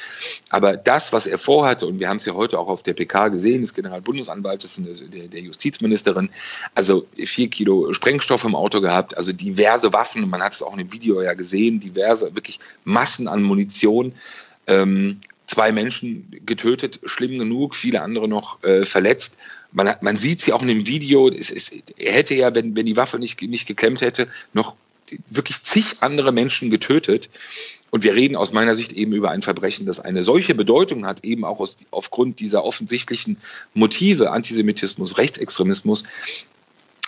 [0.49, 3.27] Aber das, was er vorhatte, und wir haben es ja heute auch auf der PK
[3.27, 4.79] gesehen, des Generalbundesanwaltes,
[5.11, 6.29] der, der Justizministerin,
[6.75, 10.29] also vier Kilo Kilo Sprengstoff im Auto gehabt, also diverse Waffen.
[10.29, 14.13] Man hat es auch in dem Video ja gesehen, diverse, wirklich Massen an Munition.
[14.67, 19.35] Ähm, zwei Menschen getötet, schlimm genug, viele andere noch äh, verletzt.
[19.71, 21.29] Man, hat, man sieht sie auch in dem Video.
[21.29, 24.75] Es, es, er hätte ja, wenn, wenn die Waffe nicht, nicht geklemmt hätte, noch
[25.29, 27.29] wirklich zig andere Menschen getötet.
[27.91, 31.23] Und wir reden aus meiner Sicht eben über ein Verbrechen, das eine solche Bedeutung hat,
[31.23, 33.37] eben auch aus, aufgrund dieser offensichtlichen
[33.73, 36.03] Motive, Antisemitismus, Rechtsextremismus,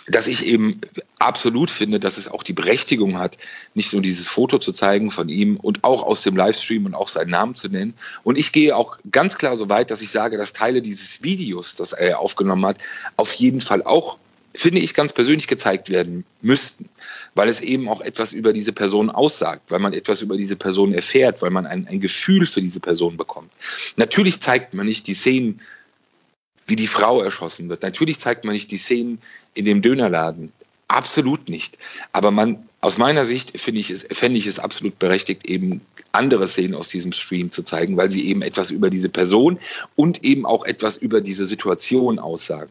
[0.08, 0.80] dass ich eben
[1.18, 3.38] absolut finde, dass es auch die Berechtigung hat,
[3.74, 7.08] nicht nur dieses Foto zu zeigen von ihm und auch aus dem Livestream und auch
[7.08, 7.94] seinen Namen zu nennen.
[8.22, 11.74] Und ich gehe auch ganz klar so weit, dass ich sage, dass Teile dieses Videos,
[11.74, 12.78] das er aufgenommen hat,
[13.16, 14.18] auf jeden Fall auch
[14.56, 16.88] finde ich ganz persönlich gezeigt werden müssten,
[17.34, 20.94] weil es eben auch etwas über diese Person aussagt, weil man etwas über diese Person
[20.94, 23.50] erfährt, weil man ein, ein Gefühl für diese Person bekommt.
[23.96, 25.60] Natürlich zeigt man nicht die Szenen,
[26.66, 27.82] wie die Frau erschossen wird.
[27.82, 29.18] Natürlich zeigt man nicht die Szenen
[29.54, 30.52] in dem Dönerladen.
[30.88, 31.78] Absolut nicht.
[32.12, 35.80] Aber man, aus meiner Sicht finde ich es, fände ich es absolut berechtigt, eben
[36.12, 39.58] andere Szenen aus diesem Stream zu zeigen, weil sie eben etwas über diese Person
[39.96, 42.70] und eben auch etwas über diese Situation aussagen.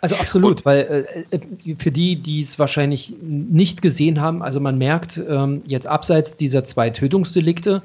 [0.00, 4.60] Also absolut, und, weil äh, äh, für die, die es wahrscheinlich nicht gesehen haben, also
[4.60, 7.82] man merkt ähm, jetzt abseits dieser zwei Tötungsdelikte,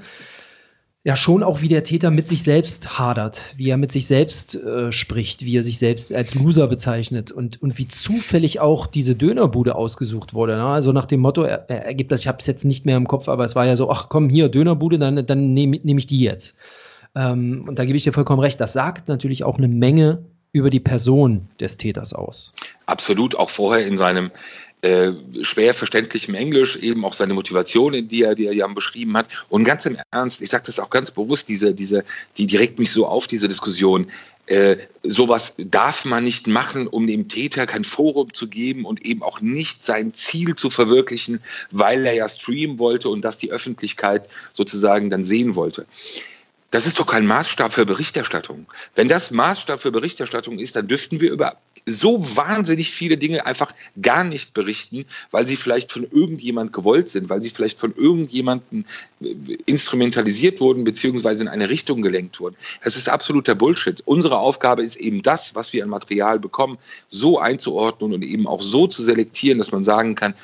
[1.04, 4.56] ja schon auch, wie der Täter mit sich selbst hadert, wie er mit sich selbst
[4.56, 9.16] äh, spricht, wie er sich selbst als Loser bezeichnet und, und wie zufällig auch diese
[9.16, 10.56] Dönerbude ausgesucht wurde.
[10.58, 10.66] Ne?
[10.66, 13.08] Also nach dem Motto, er, er gibt das, ich habe es jetzt nicht mehr im
[13.08, 16.08] Kopf, aber es war ja so, ach komm, hier, Dönerbude, dann, dann nehme nehm ich
[16.08, 16.56] die jetzt.
[17.16, 20.70] Ähm, und da gebe ich dir vollkommen recht, das sagt natürlich auch eine Menge über
[20.70, 22.54] die Person des Täters aus.
[22.86, 24.30] Absolut, auch vorher in seinem
[24.82, 25.12] äh,
[25.44, 29.28] schwer verständlichem Englisch eben auch seine Motivation, in die er, die er ja beschrieben hat.
[29.50, 32.04] Und ganz im Ernst, ich sage das auch ganz bewusst, diese, diese,
[32.38, 34.08] die direkt mich so auf diese Diskussion.
[34.48, 39.22] Äh, sowas darf man nicht machen, um dem Täter kein Forum zu geben und eben
[39.22, 44.30] auch nicht sein Ziel zu verwirklichen, weil er ja streamen wollte und das die Öffentlichkeit
[44.54, 45.86] sozusagen dann sehen wollte.
[46.72, 48.66] Das ist doch kein Maßstab für Berichterstattung.
[48.96, 53.74] Wenn das Maßstab für Berichterstattung ist, dann dürften wir über so wahnsinnig viele Dinge einfach
[54.02, 58.86] gar nicht berichten, weil sie vielleicht von irgendjemand gewollt sind, weil sie vielleicht von irgendjemandem
[59.20, 62.56] äh, instrumentalisiert wurden beziehungsweise in eine Richtung gelenkt wurden.
[62.84, 64.02] Das ist absoluter Bullshit.
[64.06, 66.78] Unsere Aufgabe ist eben das, was wir an Material bekommen,
[67.10, 70.36] so einzuordnen und eben auch so zu selektieren, dass man sagen kann,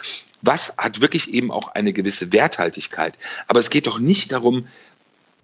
[0.42, 3.14] was hat wirklich eben auch eine gewisse Werthaltigkeit.
[3.48, 4.68] Aber es geht doch nicht darum,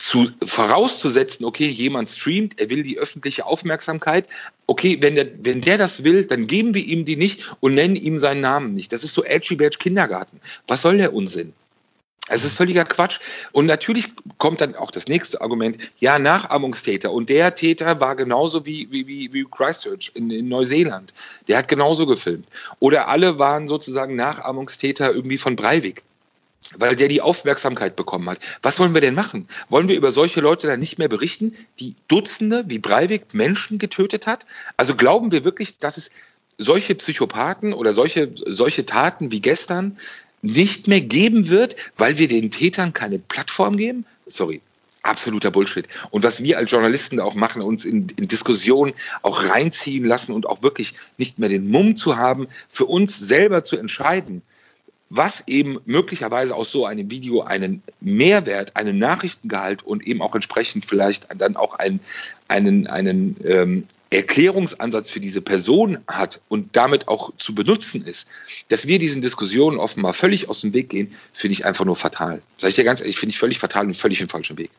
[0.04, 4.28] zu, vorauszusetzen, okay, jemand streamt, er will die öffentliche Aufmerksamkeit.
[4.68, 7.96] Okay, wenn der, wenn der das will, dann geben wir ihm die nicht und nennen
[7.96, 8.92] ihm seinen Namen nicht.
[8.92, 10.42] Das ist so Edgy Badge Kindergarten.
[10.68, 11.54] Was soll der Unsinn?
[12.28, 13.20] Es ist völliger Quatsch.
[13.54, 17.10] Und natürlich kommt dann auch das nächste Argument, ja, Nachahmungstäter.
[17.10, 21.14] Und der Täter war genauso wie, wie, wie Christchurch in, in Neuseeland.
[21.48, 22.50] Der hat genauso gefilmt.
[22.80, 26.04] Oder alle waren sozusagen Nachahmungstäter irgendwie von Breivik
[26.78, 28.40] weil der die Aufmerksamkeit bekommen hat.
[28.62, 29.48] Was wollen wir denn machen?
[29.70, 34.28] Wollen wir über solche Leute dann nicht mehr berichten, die Dutzende, wie Breivik, Menschen getötet
[34.28, 34.46] hat?
[34.78, 36.12] Also glauben wir wirklich, dass es
[36.58, 39.98] solche Psychopathen oder solche, solche Taten wie gestern
[40.42, 44.06] nicht mehr geben wird, weil wir den Tätern keine Plattform geben?
[44.28, 44.62] Sorry,
[45.02, 45.88] absoluter Bullshit.
[46.12, 50.46] Und was wir als Journalisten auch machen, uns in, in Diskussionen auch reinziehen lassen und
[50.46, 54.42] auch wirklich nicht mehr den Mumm zu haben, für uns selber zu entscheiden,
[55.16, 60.86] was eben möglicherweise aus so einem Video einen Mehrwert, einen Nachrichtengehalt und eben auch entsprechend
[60.86, 62.00] vielleicht dann auch einen,
[62.48, 68.28] einen, einen ähm, Erklärungsansatz für diese Person hat und damit auch zu benutzen ist,
[68.70, 72.42] dass wir diesen Diskussionen offenbar völlig aus dem Weg gehen, finde ich einfach nur fatal.
[72.58, 74.72] Sag ich dir ganz ehrlich, finde ich völlig fatal und völlig im falschen Weg.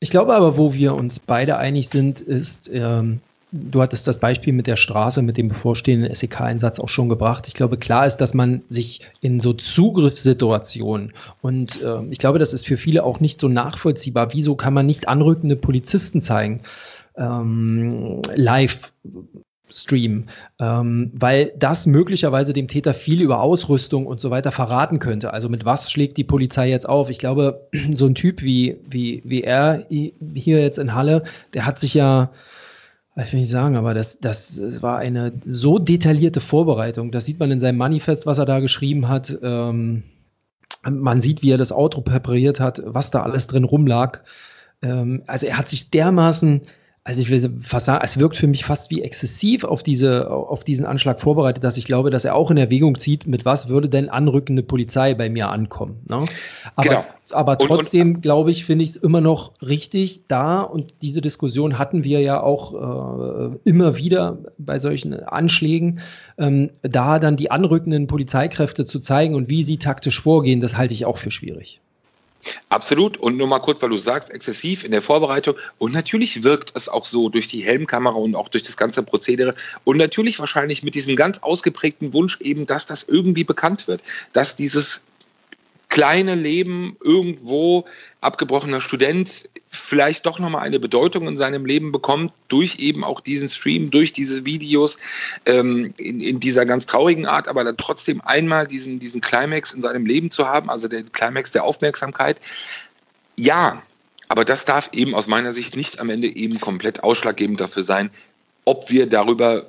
[0.00, 3.20] Ich glaube aber, wo wir uns beide einig sind, ist, ähm,
[3.52, 7.48] Du hattest das Beispiel mit der Straße, mit dem bevorstehenden SEK-Einsatz auch schon gebracht.
[7.48, 12.52] Ich glaube, klar ist, dass man sich in so Zugriffssituationen und äh, ich glaube, das
[12.52, 14.32] ist für viele auch nicht so nachvollziehbar.
[14.32, 16.60] Wieso kann man nicht anrückende Polizisten zeigen?
[17.16, 18.92] Ähm, live
[19.72, 20.26] Stream,
[20.58, 25.32] ähm, weil das möglicherweise dem Täter viel über Ausrüstung und so weiter verraten könnte.
[25.32, 27.10] Also mit was schlägt die Polizei jetzt auf?
[27.10, 31.78] Ich glaube, so ein Typ wie, wie, wie er hier jetzt in Halle, der hat
[31.78, 32.30] sich ja
[33.16, 37.10] ich will nicht sagen, aber das, das, das war eine so detaillierte Vorbereitung.
[37.10, 39.36] Das sieht man in seinem Manifest, was er da geschrieben hat.
[39.42, 40.04] Ähm,
[40.88, 44.20] man sieht, wie er das Auto präpariert hat, was da alles drin rumlag.
[44.80, 46.62] Ähm, also er hat sich dermaßen
[47.02, 50.64] also ich will fast sagen, es wirkt für mich fast wie exzessiv auf, diese, auf
[50.64, 53.88] diesen Anschlag vorbereitet, dass ich glaube, dass er auch in Erwägung zieht, mit was würde
[53.88, 56.02] denn anrückende Polizei bei mir ankommen.
[56.08, 56.26] Ne?
[56.76, 57.04] Aber, genau.
[57.30, 61.22] aber trotzdem, und, und, glaube ich, finde ich es immer noch richtig da und diese
[61.22, 66.00] Diskussion hatten wir ja auch äh, immer wieder bei solchen Anschlägen,
[66.36, 70.92] ähm, da dann die anrückenden Polizeikräfte zu zeigen und wie sie taktisch vorgehen, das halte
[70.92, 71.80] ich auch für schwierig.
[72.70, 73.16] Absolut.
[73.16, 75.56] Und nur mal kurz, weil du sagst, exzessiv in der Vorbereitung.
[75.78, 79.56] Und natürlich wirkt es auch so durch die Helmkamera und auch durch das ganze Prozedere.
[79.82, 84.02] Und natürlich wahrscheinlich mit diesem ganz ausgeprägten Wunsch eben, dass das irgendwie bekannt wird.
[84.32, 85.02] Dass dieses
[85.90, 87.84] kleine Leben irgendwo
[88.20, 93.48] abgebrochener Student vielleicht doch nochmal eine Bedeutung in seinem Leben bekommt, durch eben auch diesen
[93.48, 94.98] Stream, durch diese Videos,
[95.46, 99.82] ähm, in, in, dieser ganz traurigen Art, aber dann trotzdem einmal diesen, diesen Climax in
[99.82, 102.40] seinem Leben zu haben, also den Climax der Aufmerksamkeit.
[103.36, 103.82] Ja,
[104.28, 108.10] aber das darf eben aus meiner Sicht nicht am Ende eben komplett ausschlaggebend dafür sein,
[108.64, 109.66] ob wir darüber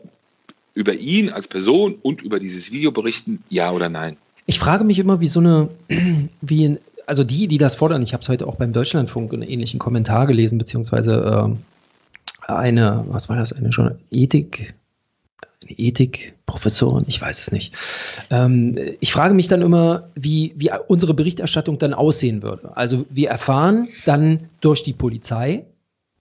[0.74, 4.18] über ihn als Person und über dieses Video berichten, ja oder nein?
[4.46, 5.70] Ich frage mich immer, wie so eine,
[6.42, 9.80] wie, also die, die das fordern, ich habe es heute auch beim Deutschlandfunk einen ähnlichen
[9.80, 11.56] Kommentar gelesen, beziehungsweise
[12.48, 14.74] äh, eine, was war das, eine schon Ethik,
[15.64, 17.74] eine Ethikprofessorin, ich weiß es nicht.
[18.30, 22.76] Ähm, ich frage mich dann immer, wie, wie unsere Berichterstattung dann aussehen würde.
[22.76, 25.66] Also wir erfahren dann durch die Polizei,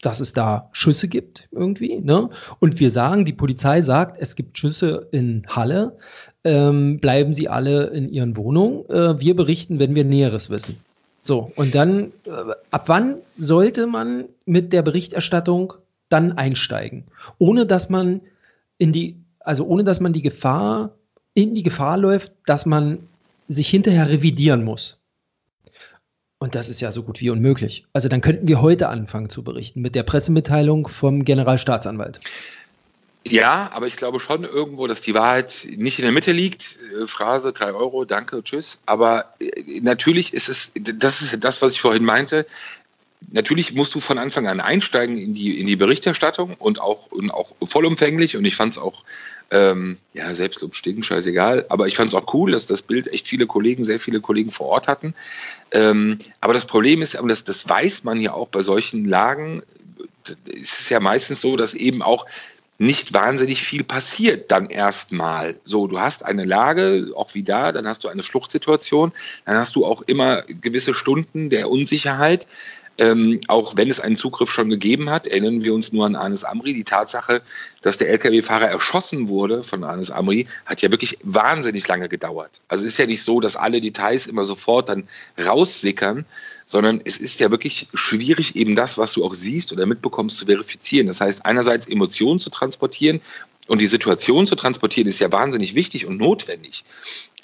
[0.01, 2.01] dass es da Schüsse gibt irgendwie.
[2.01, 2.31] Ne?
[2.59, 5.97] Und wir sagen, die Polizei sagt, es gibt Schüsse in Halle.
[6.43, 8.89] Ähm, bleiben Sie alle in Ihren Wohnungen.
[8.89, 10.79] Äh, wir berichten, wenn wir Näheres wissen.
[11.21, 15.75] So, und dann, äh, ab wann sollte man mit der Berichterstattung
[16.09, 17.05] dann einsteigen?
[17.39, 18.23] Ohne dass man
[18.79, 20.93] in die, also ohne dass man die Gefahr,
[21.35, 22.99] in die Gefahr läuft, dass man
[23.49, 24.99] sich hinterher revidieren muss.
[26.39, 27.85] Und das ist ja so gut wie unmöglich.
[27.93, 32.21] Also dann könnten wir heute anfangen zu berichten mit der Pressemitteilung vom Generalstaatsanwalt.
[33.27, 36.79] Ja, aber ich glaube schon irgendwo, dass die Wahrheit nicht in der Mitte liegt.
[37.01, 38.81] Äh, Phrase, drei Euro, danke, tschüss.
[38.87, 42.47] Aber äh, natürlich ist es, das ist das, was ich vorhin meinte.
[43.31, 47.31] Natürlich musst du von Anfang an einsteigen in die, in die Berichterstattung und auch, und
[47.31, 48.39] auch vollumfänglich.
[48.39, 49.05] Und ich fand es auch
[49.51, 51.67] ähm, ja, Selbstlob stinken, scheißegal.
[51.69, 54.51] Aber ich fand es auch cool, dass das Bild echt viele Kollegen, sehr viele Kollegen
[54.51, 55.15] vor Ort hatten.
[55.73, 59.63] Ähm, aber das Problem ist, und das, das weiß man ja auch bei solchen Lagen,
[60.47, 62.25] ist es ja meistens so, dass eben auch
[62.81, 65.57] nicht wahnsinnig viel passiert dann erstmal.
[65.67, 69.13] So, du hast eine Lage, auch wie da, dann hast du eine Fluchtsituation,
[69.45, 72.47] dann hast du auch immer gewisse Stunden der Unsicherheit.
[73.01, 76.45] Ähm, auch wenn es einen Zugriff schon gegeben hat, erinnern wir uns nur an Anis
[76.45, 76.75] Amri.
[76.75, 77.41] Die Tatsache,
[77.81, 82.61] dass der Lkw-Fahrer erschossen wurde von Anis Amri, hat ja wirklich wahnsinnig lange gedauert.
[82.69, 85.09] Also es ist ja nicht so, dass alle Details immer sofort dann
[85.39, 86.27] raussickern,
[86.67, 90.45] sondern es ist ja wirklich schwierig, eben das, was du auch siehst oder mitbekommst, zu
[90.45, 91.07] verifizieren.
[91.07, 93.23] Das heißt, einerseits Emotionen zu transportieren
[93.67, 96.85] und die Situation zu transportieren, ist ja wahnsinnig wichtig und notwendig.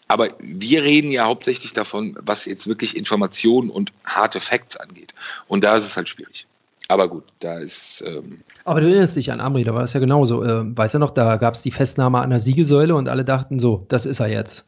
[0.09, 5.15] Aber wir reden ja hauptsächlich davon, was jetzt wirklich Informationen und harte Facts angeht.
[5.49, 6.47] Und da ist es halt schwierig.
[6.89, 8.05] Aber gut, da ist.
[8.07, 10.45] Ähm Aber du erinnerst dich an Amri, da war es ja genauso.
[10.45, 13.59] Äh, weißt du noch, da gab es die Festnahme an der Siegesäule und alle dachten
[13.59, 14.67] so, das ist er jetzt.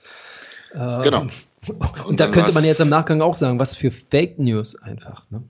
[0.75, 1.27] Ähm, genau.
[1.69, 5.25] Und, und da könnte man jetzt im Nachgang auch sagen, was für Fake News einfach.
[5.29, 5.43] Ne?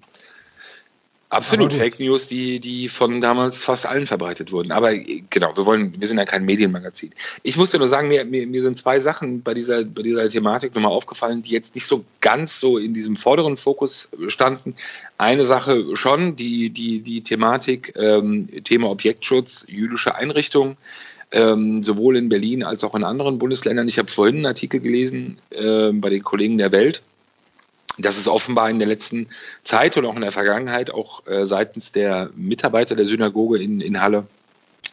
[1.31, 4.73] Absolut, Fake News, die, die von damals fast allen verbreitet wurden.
[4.73, 7.11] Aber genau, wir wollen, wir sind ja kein Medienmagazin.
[7.43, 10.75] Ich muss nur sagen, mir, mir, mir sind zwei Sachen bei dieser, bei dieser Thematik
[10.75, 14.75] nochmal aufgefallen, die jetzt nicht so ganz so in diesem vorderen Fokus standen.
[15.19, 20.79] Eine Sache schon, die, die, die Thematik, ähm, Thema Objektschutz, jüdische Einrichtungen,
[21.31, 23.87] ähm, sowohl in Berlin als auch in anderen Bundesländern.
[23.87, 27.03] Ich habe vorhin einen Artikel gelesen äh, bei den Kollegen der Welt
[27.99, 29.29] dass es offenbar in der letzten
[29.65, 34.01] Zeit und auch in der Vergangenheit auch äh, seitens der Mitarbeiter der Synagoge in, in
[34.01, 34.27] Halle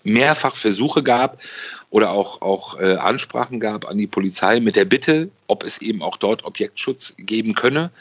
[0.04, 1.42] mehrfach Versuche gab
[1.90, 6.02] oder auch, auch äh, Ansprachen gab an die Polizei mit der Bitte, ob es eben
[6.02, 7.92] auch dort Objektschutz geben könne.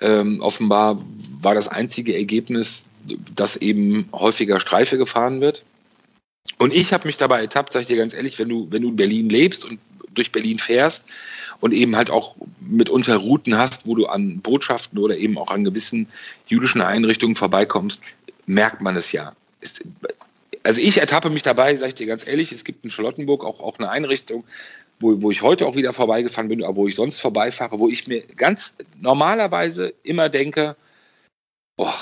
[0.00, 1.02] Ähm, offenbar
[1.40, 2.86] war das einzige Ergebnis,
[3.34, 5.64] dass eben häufiger Streife gefahren wird.
[6.58, 8.88] Und ich habe mich dabei ertappt, sage ich dir ganz ehrlich, wenn du, wenn du
[8.88, 9.78] in Berlin lebst und
[10.18, 11.04] durch Berlin fährst
[11.60, 15.64] und eben halt auch mitunter Routen hast, wo du an Botschaften oder eben auch an
[15.64, 16.08] gewissen
[16.46, 18.02] jüdischen Einrichtungen vorbeikommst,
[18.46, 19.34] merkt man es ja.
[20.62, 23.60] also ich ertappe mich dabei, sage ich dir ganz ehrlich, es gibt in Charlottenburg auch,
[23.60, 24.44] auch eine Einrichtung,
[25.00, 28.06] wo, wo ich heute auch wieder vorbeigefahren bin, aber wo ich sonst vorbeifahre, wo ich
[28.06, 30.76] mir ganz normalerweise immer denke,
[31.76, 31.94] boah,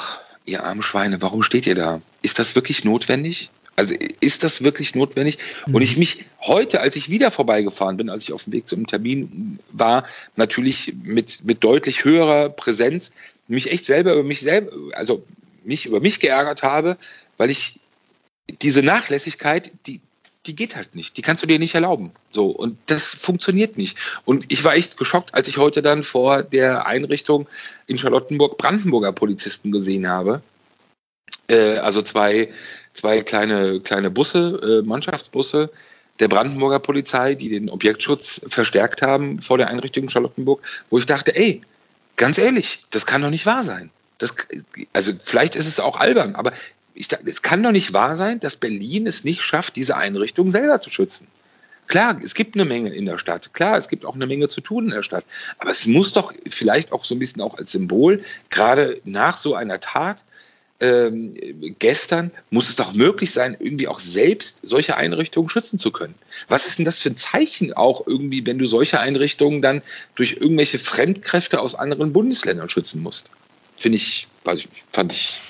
[0.45, 2.01] ihr armen Schweine, warum steht ihr da?
[2.23, 3.51] Ist das wirklich notwendig?
[3.77, 5.39] Also ist das wirklich notwendig?
[5.67, 5.75] Mhm.
[5.75, 8.87] Und ich mich heute, als ich wieder vorbeigefahren bin, als ich auf dem Weg zum
[8.87, 13.13] Termin war, natürlich mit, mit deutlich höherer Präsenz,
[13.49, 15.25] mich echt selber über mich selber, also
[15.63, 16.97] mich über mich geärgert habe,
[17.37, 17.79] weil ich
[18.63, 20.01] diese Nachlässigkeit, die,
[20.47, 21.17] die geht halt nicht.
[21.17, 22.13] Die kannst du dir nicht erlauben.
[22.31, 22.47] So.
[22.47, 23.99] Und das funktioniert nicht.
[24.25, 27.49] Und ich war echt geschockt, als ich heute dann vor der Einrichtung
[27.87, 30.43] in Charlottenburg Brandenburger Polizisten gesehen habe.
[31.49, 32.53] Äh, also zwei
[32.97, 35.71] zwei kleine, kleine Busse, äh, Mannschaftsbusse
[36.19, 41.07] der Brandenburger Polizei, die den Objektschutz verstärkt haben vor der Einrichtung in Charlottenburg, wo ich
[41.07, 41.61] dachte, ey,
[42.17, 43.91] ganz ehrlich, das kann doch nicht wahr sein.
[44.19, 44.35] Das,
[44.95, 46.53] also vielleicht ist es auch albern, aber
[46.95, 50.81] ich, es kann doch nicht wahr sein, dass Berlin es nicht schafft, diese Einrichtung selber
[50.81, 51.27] zu schützen.
[51.89, 53.53] Klar, es gibt eine Menge in der Stadt.
[53.53, 55.25] Klar, es gibt auch eine Menge zu tun in der Stadt.
[55.59, 59.55] Aber es muss doch vielleicht auch so ein bisschen auch als Symbol, gerade nach so
[59.55, 60.19] einer Tat,
[60.81, 61.35] ähm,
[61.79, 66.15] gestern muss es doch möglich sein, irgendwie auch selbst solche Einrichtungen schützen zu können.
[66.49, 69.83] Was ist denn das für ein Zeichen auch irgendwie, wenn du solche Einrichtungen dann
[70.15, 73.31] durch irgendwelche Fremdkräfte aus anderen Bundesländern schützen musst?
[73.77, 75.41] Finde ich, weiß ich nicht, fand ich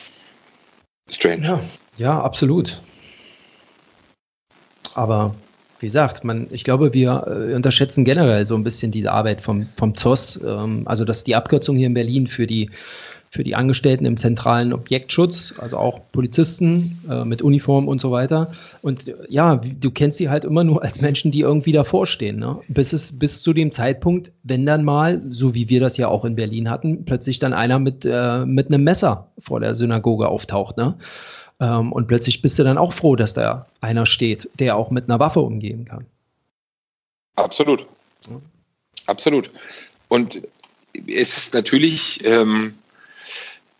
[1.09, 1.45] strange.
[1.45, 1.61] Ja,
[1.97, 2.83] ja, absolut.
[4.95, 5.35] Aber
[5.79, 9.69] wie gesagt, man, ich glaube, wir äh, unterschätzen generell so ein bisschen diese Arbeit vom,
[9.77, 10.41] vom ZOS.
[10.43, 12.71] Ähm, also das ist die Abkürzung hier in Berlin für die,
[13.31, 18.53] für die Angestellten im zentralen Objektschutz, also auch Polizisten äh, mit Uniform und so weiter.
[18.83, 22.39] Und ja, du kennst sie halt immer nur als Menschen, die irgendwie davor stehen.
[22.39, 22.61] Ne?
[22.69, 26.25] Bis, es, bis zu dem Zeitpunkt, wenn dann mal, so wie wir das ja auch
[26.25, 30.77] in Berlin hatten, plötzlich dann einer mit, äh, mit einem Messer vor der Synagoge auftaucht.
[30.77, 30.97] Ne?
[31.61, 35.09] Ähm, und plötzlich bist du dann auch froh, dass da einer steht, der auch mit
[35.09, 36.07] einer Waffe umgehen kann.
[37.37, 37.87] Absolut.
[38.29, 38.41] Ja.
[39.07, 39.51] Absolut.
[40.09, 40.43] Und
[41.07, 42.75] es ist natürlich, ähm,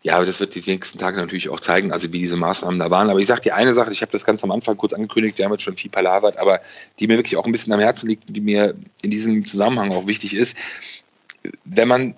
[0.03, 3.09] ja, das wird die nächsten Tage natürlich auch zeigen, also wie diese Maßnahmen da waren.
[3.09, 5.45] Aber ich sage dir eine Sache, ich habe das ganz am Anfang kurz angekündigt, wir
[5.45, 6.61] haben jetzt schon viel palavert, aber
[6.99, 10.07] die mir wirklich auch ein bisschen am Herzen liegt, die mir in diesem Zusammenhang auch
[10.07, 10.55] wichtig ist.
[11.65, 12.15] Wenn man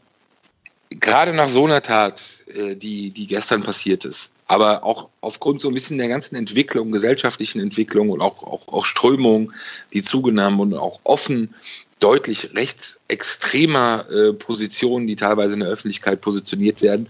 [0.90, 5.68] gerade nach so einer Tat, äh, die, die gestern passiert ist, aber auch aufgrund so
[5.68, 9.54] ein bisschen der ganzen Entwicklung, gesellschaftlichen Entwicklung und auch, auch, auch Strömungen,
[9.94, 11.54] die zugenommen und auch offen
[12.00, 17.10] deutlich rechtsextremer äh, Positionen, die teilweise in der Öffentlichkeit positioniert werden.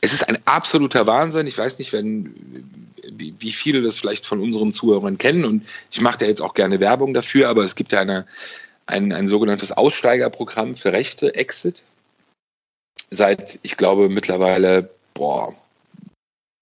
[0.00, 1.46] Es ist ein absoluter Wahnsinn.
[1.46, 5.44] Ich weiß nicht, wenn, wie, wie viele das vielleicht von unseren Zuhörern kennen.
[5.44, 8.26] Und ich mache da jetzt auch gerne Werbung dafür, aber es gibt ja eine,
[8.86, 11.82] ein, ein sogenanntes Aussteigerprogramm für Rechte, Exit,
[13.10, 15.54] seit, ich glaube, mittlerweile, boah,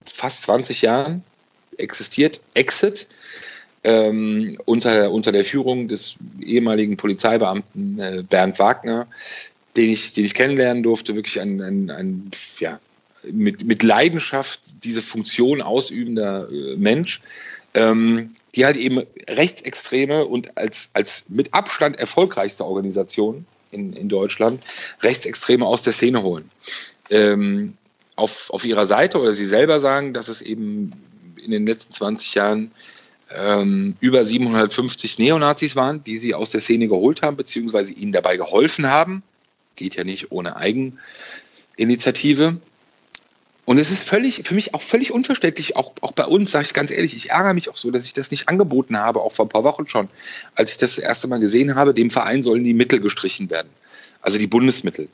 [0.04, 1.24] fast 20 Jahren
[1.76, 3.06] existiert, Exit,
[3.84, 9.06] ähm, unter, unter der Führung des ehemaligen Polizeibeamten äh, Bernd Wagner,
[9.76, 12.80] den ich, den ich kennenlernen durfte, wirklich ein, ein, ein ja,
[13.30, 17.20] mit, mit Leidenschaft diese Funktion ausübender äh, Mensch,
[17.74, 24.62] ähm, die halt eben rechtsextreme und als, als mit Abstand erfolgreichste Organisation in, in Deutschland
[25.02, 26.48] Rechtsextreme aus der Szene holen.
[27.10, 27.74] Ähm,
[28.16, 30.92] auf, auf ihrer Seite oder sie selber sagen, dass es eben
[31.36, 32.70] in den letzten 20 Jahren
[33.30, 38.36] ähm, über 750 Neonazis waren, die sie aus der Szene geholt haben, beziehungsweise ihnen dabei
[38.36, 39.22] geholfen haben.
[39.76, 42.58] Geht ja nicht ohne Eigeninitiative.
[43.66, 46.72] Und es ist völlig, für mich auch völlig unverständlich, auch, auch bei uns, sage ich
[46.72, 49.44] ganz ehrlich, ich ärgere mich auch so, dass ich das nicht angeboten habe, auch vor
[49.44, 50.08] ein paar Wochen schon,
[50.54, 53.68] als ich das, das erste Mal gesehen habe, dem Verein sollen die Mittel gestrichen werden.
[54.22, 55.08] Also die Bundesmittel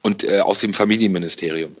[0.00, 1.76] und äh, aus dem Familienministerium.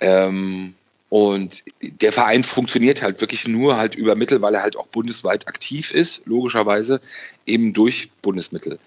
[0.00, 0.74] Ähm,
[1.10, 5.46] und der Verein funktioniert halt wirklich nur halt über Mittel, weil er halt auch bundesweit
[5.46, 7.00] aktiv ist, logischerweise
[7.46, 8.80] eben durch Bundesmittel.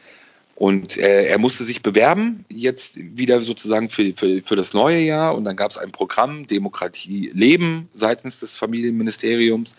[0.62, 5.34] Und äh, er musste sich bewerben, jetzt wieder sozusagen für, für, für das neue Jahr.
[5.34, 9.76] Und dann gab es ein Programm, Demokratie leben, seitens des Familienministeriums,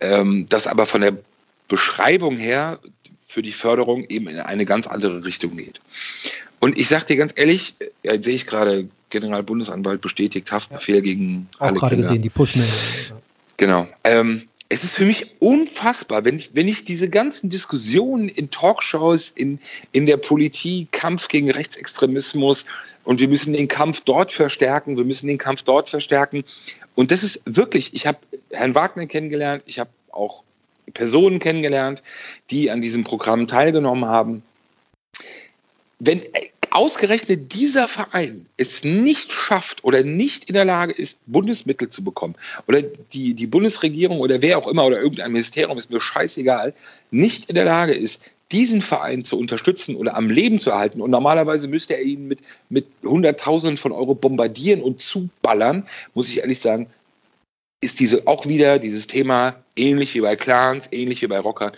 [0.00, 1.18] ähm, das aber von der
[1.68, 2.78] Beschreibung her
[3.28, 5.82] für die Förderung eben in eine ganz andere Richtung geht.
[6.58, 11.00] Und ich sage dir ganz ehrlich, ja, jetzt sehe ich gerade, Generalbundesanwalt bestätigt Haftbefehl ja.
[11.02, 12.08] gegen Auch alle gerade Kinder.
[12.08, 12.66] gesehen, die Push-Mail.
[13.58, 13.86] Genau.
[14.04, 19.30] Ähm, es ist für mich unfassbar, wenn ich, wenn ich diese ganzen Diskussionen in Talkshows,
[19.30, 19.60] in,
[19.92, 22.64] in der Politik, Kampf gegen Rechtsextremismus
[23.04, 26.44] und wir müssen den Kampf dort verstärken, wir müssen den Kampf dort verstärken.
[26.94, 28.18] Und das ist wirklich, ich habe
[28.50, 30.42] Herrn Wagner kennengelernt, ich habe auch
[30.92, 32.02] Personen kennengelernt,
[32.50, 34.42] die an diesem Programm teilgenommen haben.
[35.98, 36.22] Wenn
[36.74, 42.34] ausgerechnet dieser Verein es nicht schafft oder nicht in der Lage ist, Bundesmittel zu bekommen,
[42.66, 46.74] oder die, die Bundesregierung oder wer auch immer oder irgendein Ministerium, ist mir scheißegal,
[47.10, 51.00] nicht in der Lage ist, diesen Verein zu unterstützen oder am Leben zu erhalten.
[51.00, 56.38] Und normalerweise müsste er ihn mit, mit Hunderttausenden von Euro bombardieren und zuballern, muss ich
[56.38, 56.88] ehrlich sagen,
[57.80, 61.72] ist diese auch wieder dieses Thema ähnlich wie bei Clans, ähnlich wie bei Rocker,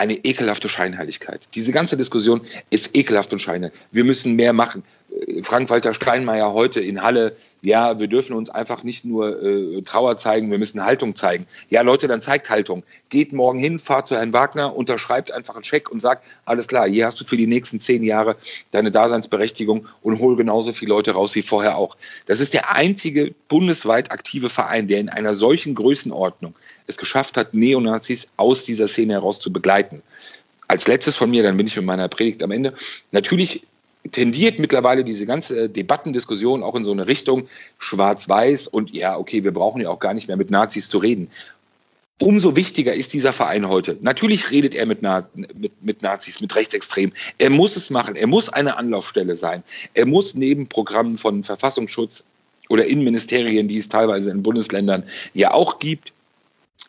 [0.00, 1.42] eine ekelhafte Scheinheiligkeit.
[1.54, 3.78] Diese ganze Diskussion ist ekelhaft und scheinheilig.
[3.92, 4.82] Wir müssen mehr machen.
[5.10, 10.16] Äh, Frank-Walter Steinmeier heute in Halle, ja, wir dürfen uns einfach nicht nur äh, Trauer
[10.16, 11.46] zeigen, wir müssen Haltung zeigen.
[11.68, 12.82] Ja, Leute, dann zeigt Haltung.
[13.08, 16.88] Geht morgen hin, fahrt zu Herrn Wagner, unterschreibt einfach einen Scheck und sagt, alles klar,
[16.88, 18.36] hier hast du für die nächsten zehn Jahre
[18.70, 21.96] deine Daseinsberechtigung und hol genauso viele Leute raus wie vorher auch.
[22.26, 26.54] Das ist der einzige bundesweit aktive Verein, der in einer solchen Größenordnung
[26.86, 30.02] es geschafft hat, Neonazis aus dieser Szene heraus zu begleiten.
[30.66, 32.74] Als letztes von mir, dann bin ich mit meiner Predigt am Ende.
[33.10, 33.66] Natürlich
[34.10, 37.48] tendiert mittlerweile diese ganze Debattendiskussion auch in so eine Richtung
[37.78, 41.28] schwarz-weiß und ja, okay, wir brauchen ja auch gar nicht mehr mit Nazis zu reden.
[42.20, 43.96] Umso wichtiger ist dieser Verein heute.
[44.02, 47.14] Natürlich redet er mit, Na mit, mit, Nazis, mit Rechtsextremen.
[47.38, 48.14] Er muss es machen.
[48.14, 49.62] Er muss eine Anlaufstelle sein.
[49.94, 52.22] Er muss neben Programmen von Verfassungsschutz
[52.68, 56.12] oder Innenministerien, die es teilweise in Bundesländern ja auch gibt,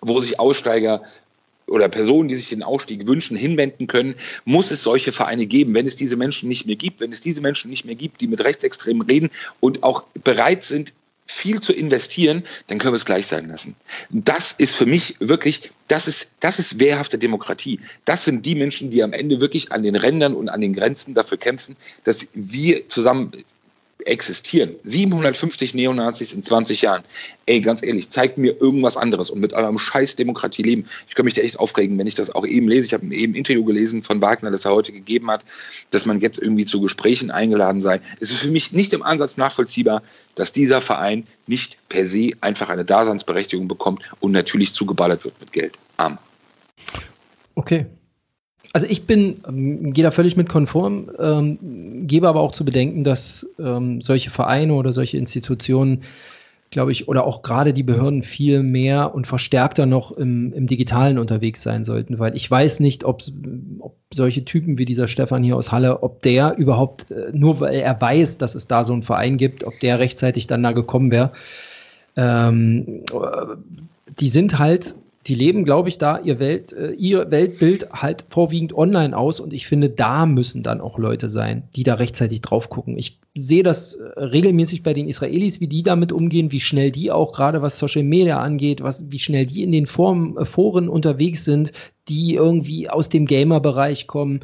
[0.01, 1.01] wo sich Aussteiger
[1.71, 4.15] oder Personen, die sich den Ausstieg wünschen, hinwenden können,
[4.45, 5.73] muss es solche Vereine geben.
[5.73, 8.27] Wenn es diese Menschen nicht mehr gibt, wenn es diese Menschen nicht mehr gibt, die
[8.27, 10.93] mit Rechtsextremen reden und auch bereit sind,
[11.31, 13.75] viel zu investieren, dann können wir es gleich sein lassen.
[14.09, 17.79] Das ist für mich wirklich, das ist, das ist wehrhafte Demokratie.
[18.05, 21.13] Das sind die Menschen, die am Ende wirklich an den Rändern und an den Grenzen
[21.13, 23.31] dafür kämpfen, dass wir zusammen
[24.05, 24.75] existieren.
[24.83, 27.03] 750 Neonazis in 20 Jahren.
[27.45, 30.85] Ey, ganz ehrlich, zeigt mir irgendwas anderes und mit eurem scheiß Demokratie leben.
[31.07, 32.85] Ich kann mich da echt aufregen, wenn ich das auch eben lese.
[32.87, 35.43] Ich habe eben ein Interview gelesen von Wagner, das er heute gegeben hat,
[35.89, 38.01] dass man jetzt irgendwie zu Gesprächen eingeladen sei.
[38.19, 40.03] Es ist für mich nicht im Ansatz nachvollziehbar,
[40.35, 45.51] dass dieser Verein nicht per se einfach eine Daseinsberechtigung bekommt und natürlich zugeballert wird mit
[45.51, 45.77] Geld.
[45.97, 46.17] Arm.
[47.55, 47.85] Okay,
[48.73, 53.03] also ich bin, ähm, gehe da völlig mit konform, ähm, gebe aber auch zu bedenken,
[53.03, 56.03] dass ähm, solche Vereine oder solche Institutionen,
[56.69, 61.17] glaube ich, oder auch gerade die Behörden viel mehr und verstärkter noch im, im Digitalen
[61.17, 63.23] unterwegs sein sollten, weil ich weiß nicht, ob,
[63.79, 67.75] ob solche Typen wie dieser Stefan hier aus Halle, ob der überhaupt, äh, nur weil
[67.75, 71.11] er weiß, dass es da so einen Verein gibt, ob der rechtzeitig dann da gekommen
[71.11, 71.33] wäre.
[72.15, 73.55] Ähm, äh,
[74.19, 74.95] die sind halt
[75.27, 79.53] die leben, glaube ich, da ihr, Welt, äh, ihr Weltbild halt vorwiegend online aus und
[79.53, 82.97] ich finde, da müssen dann auch Leute sein, die da rechtzeitig drauf gucken.
[82.97, 87.11] Ich sehe das äh, regelmäßig bei den Israelis, wie die damit umgehen, wie schnell die
[87.11, 90.89] auch gerade was Social Media angeht, was, wie schnell die in den Foren, äh, Foren
[90.89, 91.71] unterwegs sind,
[92.09, 94.41] die irgendwie aus dem Gamer-Bereich kommen.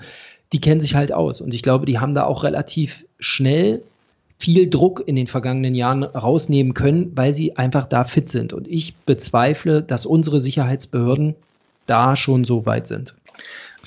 [0.54, 3.82] Die kennen sich halt aus und ich glaube, die haben da auch relativ schnell
[4.40, 8.54] viel Druck in den vergangenen Jahren rausnehmen können, weil sie einfach da fit sind.
[8.54, 11.36] Und ich bezweifle, dass unsere Sicherheitsbehörden
[11.88, 13.16] da schon so weit sind.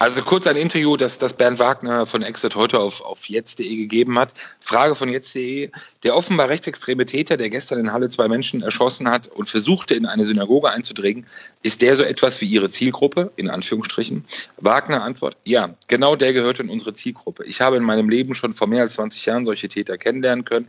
[0.00, 4.18] Also kurz ein Interview, das, das Bernd Wagner von Exit heute auf, auf jetzt.de gegeben
[4.18, 4.32] hat.
[4.58, 5.70] Frage von jetzt.de.
[6.04, 10.06] Der offenbar rechtsextreme Täter, der gestern in Halle zwei Menschen erschossen hat und versuchte, in
[10.06, 11.26] eine Synagoge einzudringen,
[11.62, 14.24] ist der so etwas wie Ihre Zielgruppe, in Anführungsstrichen?
[14.56, 17.44] Wagner Antwort, ja, genau der gehört in unsere Zielgruppe.
[17.44, 20.68] Ich habe in meinem Leben schon vor mehr als 20 Jahren solche Täter kennenlernen können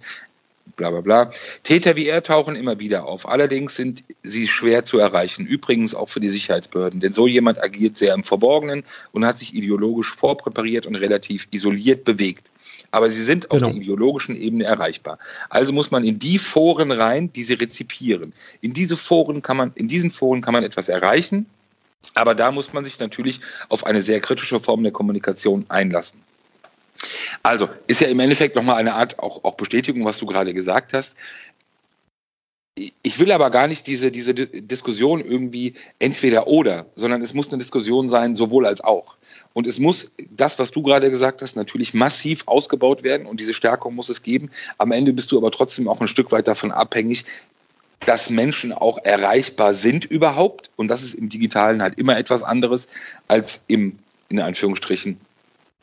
[0.76, 1.30] bla bla bla.
[1.63, 3.28] Täter wie er tauchen immer wieder auf.
[3.28, 6.99] Allerdings sind sie schwer zu erreichen, übrigens auch für die Sicherheitsbehörden.
[6.99, 12.03] Denn so jemand agiert sehr im Verborgenen und hat sich ideologisch vorpräpariert und relativ isoliert
[12.03, 12.49] bewegt.
[12.91, 13.72] Aber sie sind auf genau.
[13.72, 15.17] der ideologischen Ebene erreichbar.
[15.49, 18.34] Also muss man in die Foren rein, die sie rezipieren.
[18.61, 21.45] In diese Foren kann man, in diesen Foren kann man etwas erreichen,
[22.13, 26.19] aber da muss man sich natürlich auf eine sehr kritische Form der Kommunikation einlassen.
[27.43, 30.93] Also ist ja im Endeffekt nochmal eine Art auch, auch Bestätigung, was du gerade gesagt
[30.93, 31.16] hast.
[33.04, 37.58] Ich will aber gar nicht diese, diese Diskussion irgendwie entweder oder, sondern es muss eine
[37.58, 39.18] Diskussion sein, sowohl als auch.
[39.54, 43.54] Und es muss das, was du gerade gesagt hast, natürlich massiv ausgebaut werden und diese
[43.54, 44.49] Stärkung muss es geben.
[44.78, 47.26] Am Ende bist du aber trotzdem auch ein Stück weit davon abhängig,
[47.99, 50.72] dass Menschen auch erreichbar sind überhaupt.
[50.78, 52.88] Und das ist im Digitalen halt immer etwas anderes
[53.28, 53.99] als im,
[54.30, 55.20] in Anführungsstrichen,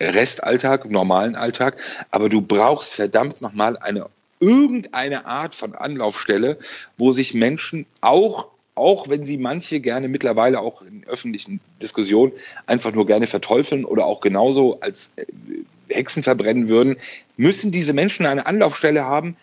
[0.00, 1.76] Restalltag, normalen Alltag,
[2.10, 4.06] aber du brauchst verdammt nochmal eine
[4.40, 6.58] irgendeine Art von Anlaufstelle,
[6.96, 12.32] wo sich Menschen auch auch wenn sie manche gerne mittlerweile auch in öffentlichen Diskussionen
[12.66, 15.24] einfach nur gerne verteufeln oder auch genauso als äh,
[15.88, 16.96] Hexen verbrennen würden,
[17.36, 19.36] müssen diese Menschen eine Anlaufstelle haben,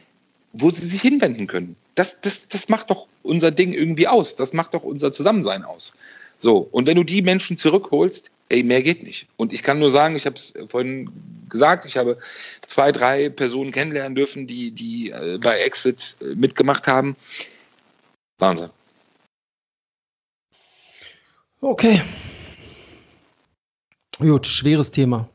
[0.54, 1.76] wo sie sich hinwenden können.
[1.96, 4.36] Das, das, das macht doch unser Ding irgendwie aus.
[4.36, 5.94] Das macht doch unser Zusammensein aus.
[6.40, 9.28] So, und wenn du die Menschen zurückholst, ey, mehr geht nicht.
[9.38, 11.10] Und ich kann nur sagen, ich habe es vorhin
[11.50, 12.18] gesagt, ich habe
[12.66, 17.16] zwei, drei Personen kennenlernen dürfen, die, die äh, bei Exit äh, mitgemacht haben.
[18.40, 18.70] Wahnsinn.
[21.62, 22.02] Okay.
[24.20, 25.30] Gut, schweres Thema.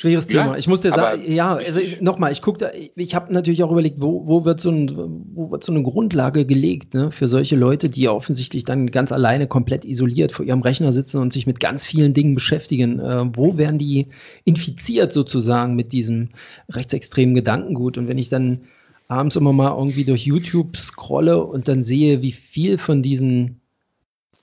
[0.00, 0.52] Schweres Thema.
[0.52, 3.70] Ja, ich muss dir sagen, ja, also nochmal, ich gucke da, ich habe natürlich auch
[3.70, 4.90] überlegt, wo, wo, wird so ein,
[5.34, 9.46] wo wird so eine Grundlage gelegt ne, für solche Leute, die offensichtlich dann ganz alleine
[9.46, 12.98] komplett isoliert vor ihrem Rechner sitzen und sich mit ganz vielen Dingen beschäftigen.
[12.98, 14.06] Äh, wo werden die
[14.44, 16.30] infiziert sozusagen mit diesem
[16.70, 17.98] rechtsextremen Gedankengut?
[17.98, 18.62] Und wenn ich dann
[19.08, 23.60] abends immer mal irgendwie durch YouTube scrolle und dann sehe, wie viel von diesen,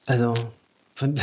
[0.05, 0.35] also
[0.93, 1.19] von,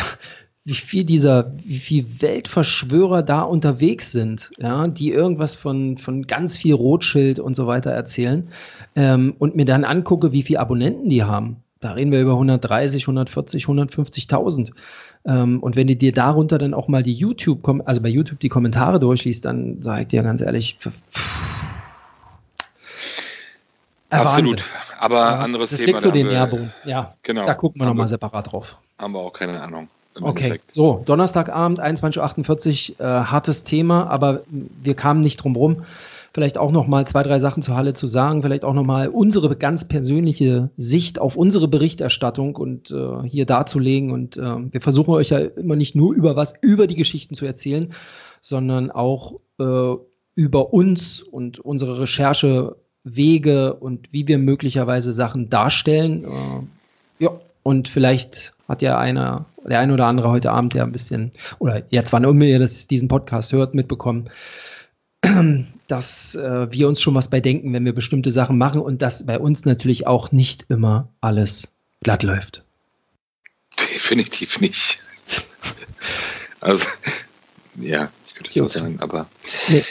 [0.64, 6.56] wie viel dieser, wie viel Weltverschwörer da unterwegs sind, ja, die irgendwas von, von ganz
[6.56, 8.48] viel Rotschild und so weiter erzählen
[8.96, 11.56] ähm, und mir dann angucke, wie viele Abonnenten die haben.
[11.80, 14.70] Da reden wir über 130, 140, 150.000.
[15.26, 18.48] Ähm, und wenn du dir darunter dann auch mal die YouTube, also bei YouTube die
[18.48, 20.90] Kommentare durchliest, dann sage ich dir ganz ehrlich, pff,
[24.08, 24.60] Absolut.
[24.60, 24.98] Wahnsinn.
[24.98, 25.98] Aber ja, anderes das Thema.
[25.98, 26.72] Das liegt so den Nährboden.
[26.84, 27.44] Ja, genau.
[27.44, 28.78] Da gucken wir nochmal separat drauf.
[28.98, 29.88] Haben wir auch keine Ahnung.
[30.20, 30.70] Okay, Endeffekt.
[30.70, 34.42] so, Donnerstagabend, 21.48 Uhr, äh, hartes Thema, aber
[34.82, 35.84] wir kamen nicht drum rum.
[36.32, 39.08] Vielleicht auch noch mal zwei, drei Sachen zur Halle zu sagen, vielleicht auch noch mal
[39.08, 44.10] unsere ganz persönliche Sicht auf unsere Berichterstattung und äh, hier darzulegen.
[44.10, 47.46] Und äh, wir versuchen euch ja immer nicht nur über was, über die Geschichten zu
[47.46, 47.92] erzählen,
[48.40, 49.94] sondern auch äh,
[50.34, 56.24] über uns und unsere Recherche Wege und wie wir möglicherweise Sachen darstellen.
[56.24, 57.30] Äh, ja,
[57.64, 61.82] und vielleicht hat ja einer, der ein oder andere heute Abend ja ein bisschen, oder
[61.88, 64.30] jetzt wann immer ihr das, diesen Podcast hört, mitbekommen,
[65.88, 69.24] dass äh, wir uns schon was bei denken, wenn wir bestimmte Sachen machen und dass
[69.24, 72.62] bei uns natürlich auch nicht immer alles glatt läuft.
[73.78, 75.02] Definitiv nicht.
[76.60, 76.86] also,
[77.76, 79.26] ja, ich könnte es so sagen, aber
[79.68, 79.82] nee.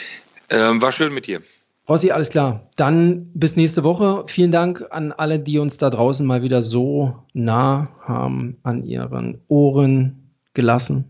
[0.48, 1.42] ähm, war schön mit dir.
[1.88, 2.70] Rossi, alles klar.
[2.76, 4.24] Dann bis nächste Woche.
[4.26, 9.40] Vielen Dank an alle, die uns da draußen mal wieder so nah haben, an ihren
[9.48, 11.04] Ohren gelassen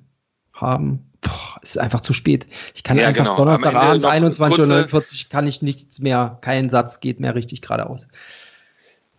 [0.52, 1.10] haben.
[1.20, 2.46] Boah, ist einfach zu spät.
[2.74, 3.36] Ich kann ja, einfach genau.
[3.36, 8.08] Donnerstagabend 21.49 Uhr kann ich nichts mehr, kein Satz geht mehr richtig geradeaus.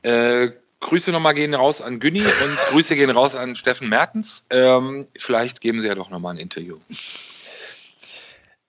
[0.01, 0.49] Äh,
[0.81, 4.45] Grüße nochmal gehen raus an Günni und Grüße gehen raus an Steffen Mertens.
[4.49, 6.77] Ähm, vielleicht geben sie ja doch nochmal ein Interview.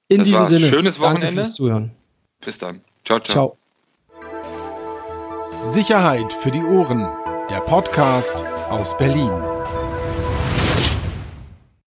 [0.08, 0.66] In das diesem Sinne.
[0.68, 1.26] Schönes Wochenende.
[1.26, 1.90] Danke fürs Zuhören.
[2.46, 2.80] Bis dann.
[3.04, 3.56] Ciao, ciao.
[4.20, 5.72] ciao.
[5.72, 7.04] Sicherheit für die Ohren.
[7.50, 9.55] Der Podcast aus Berlin.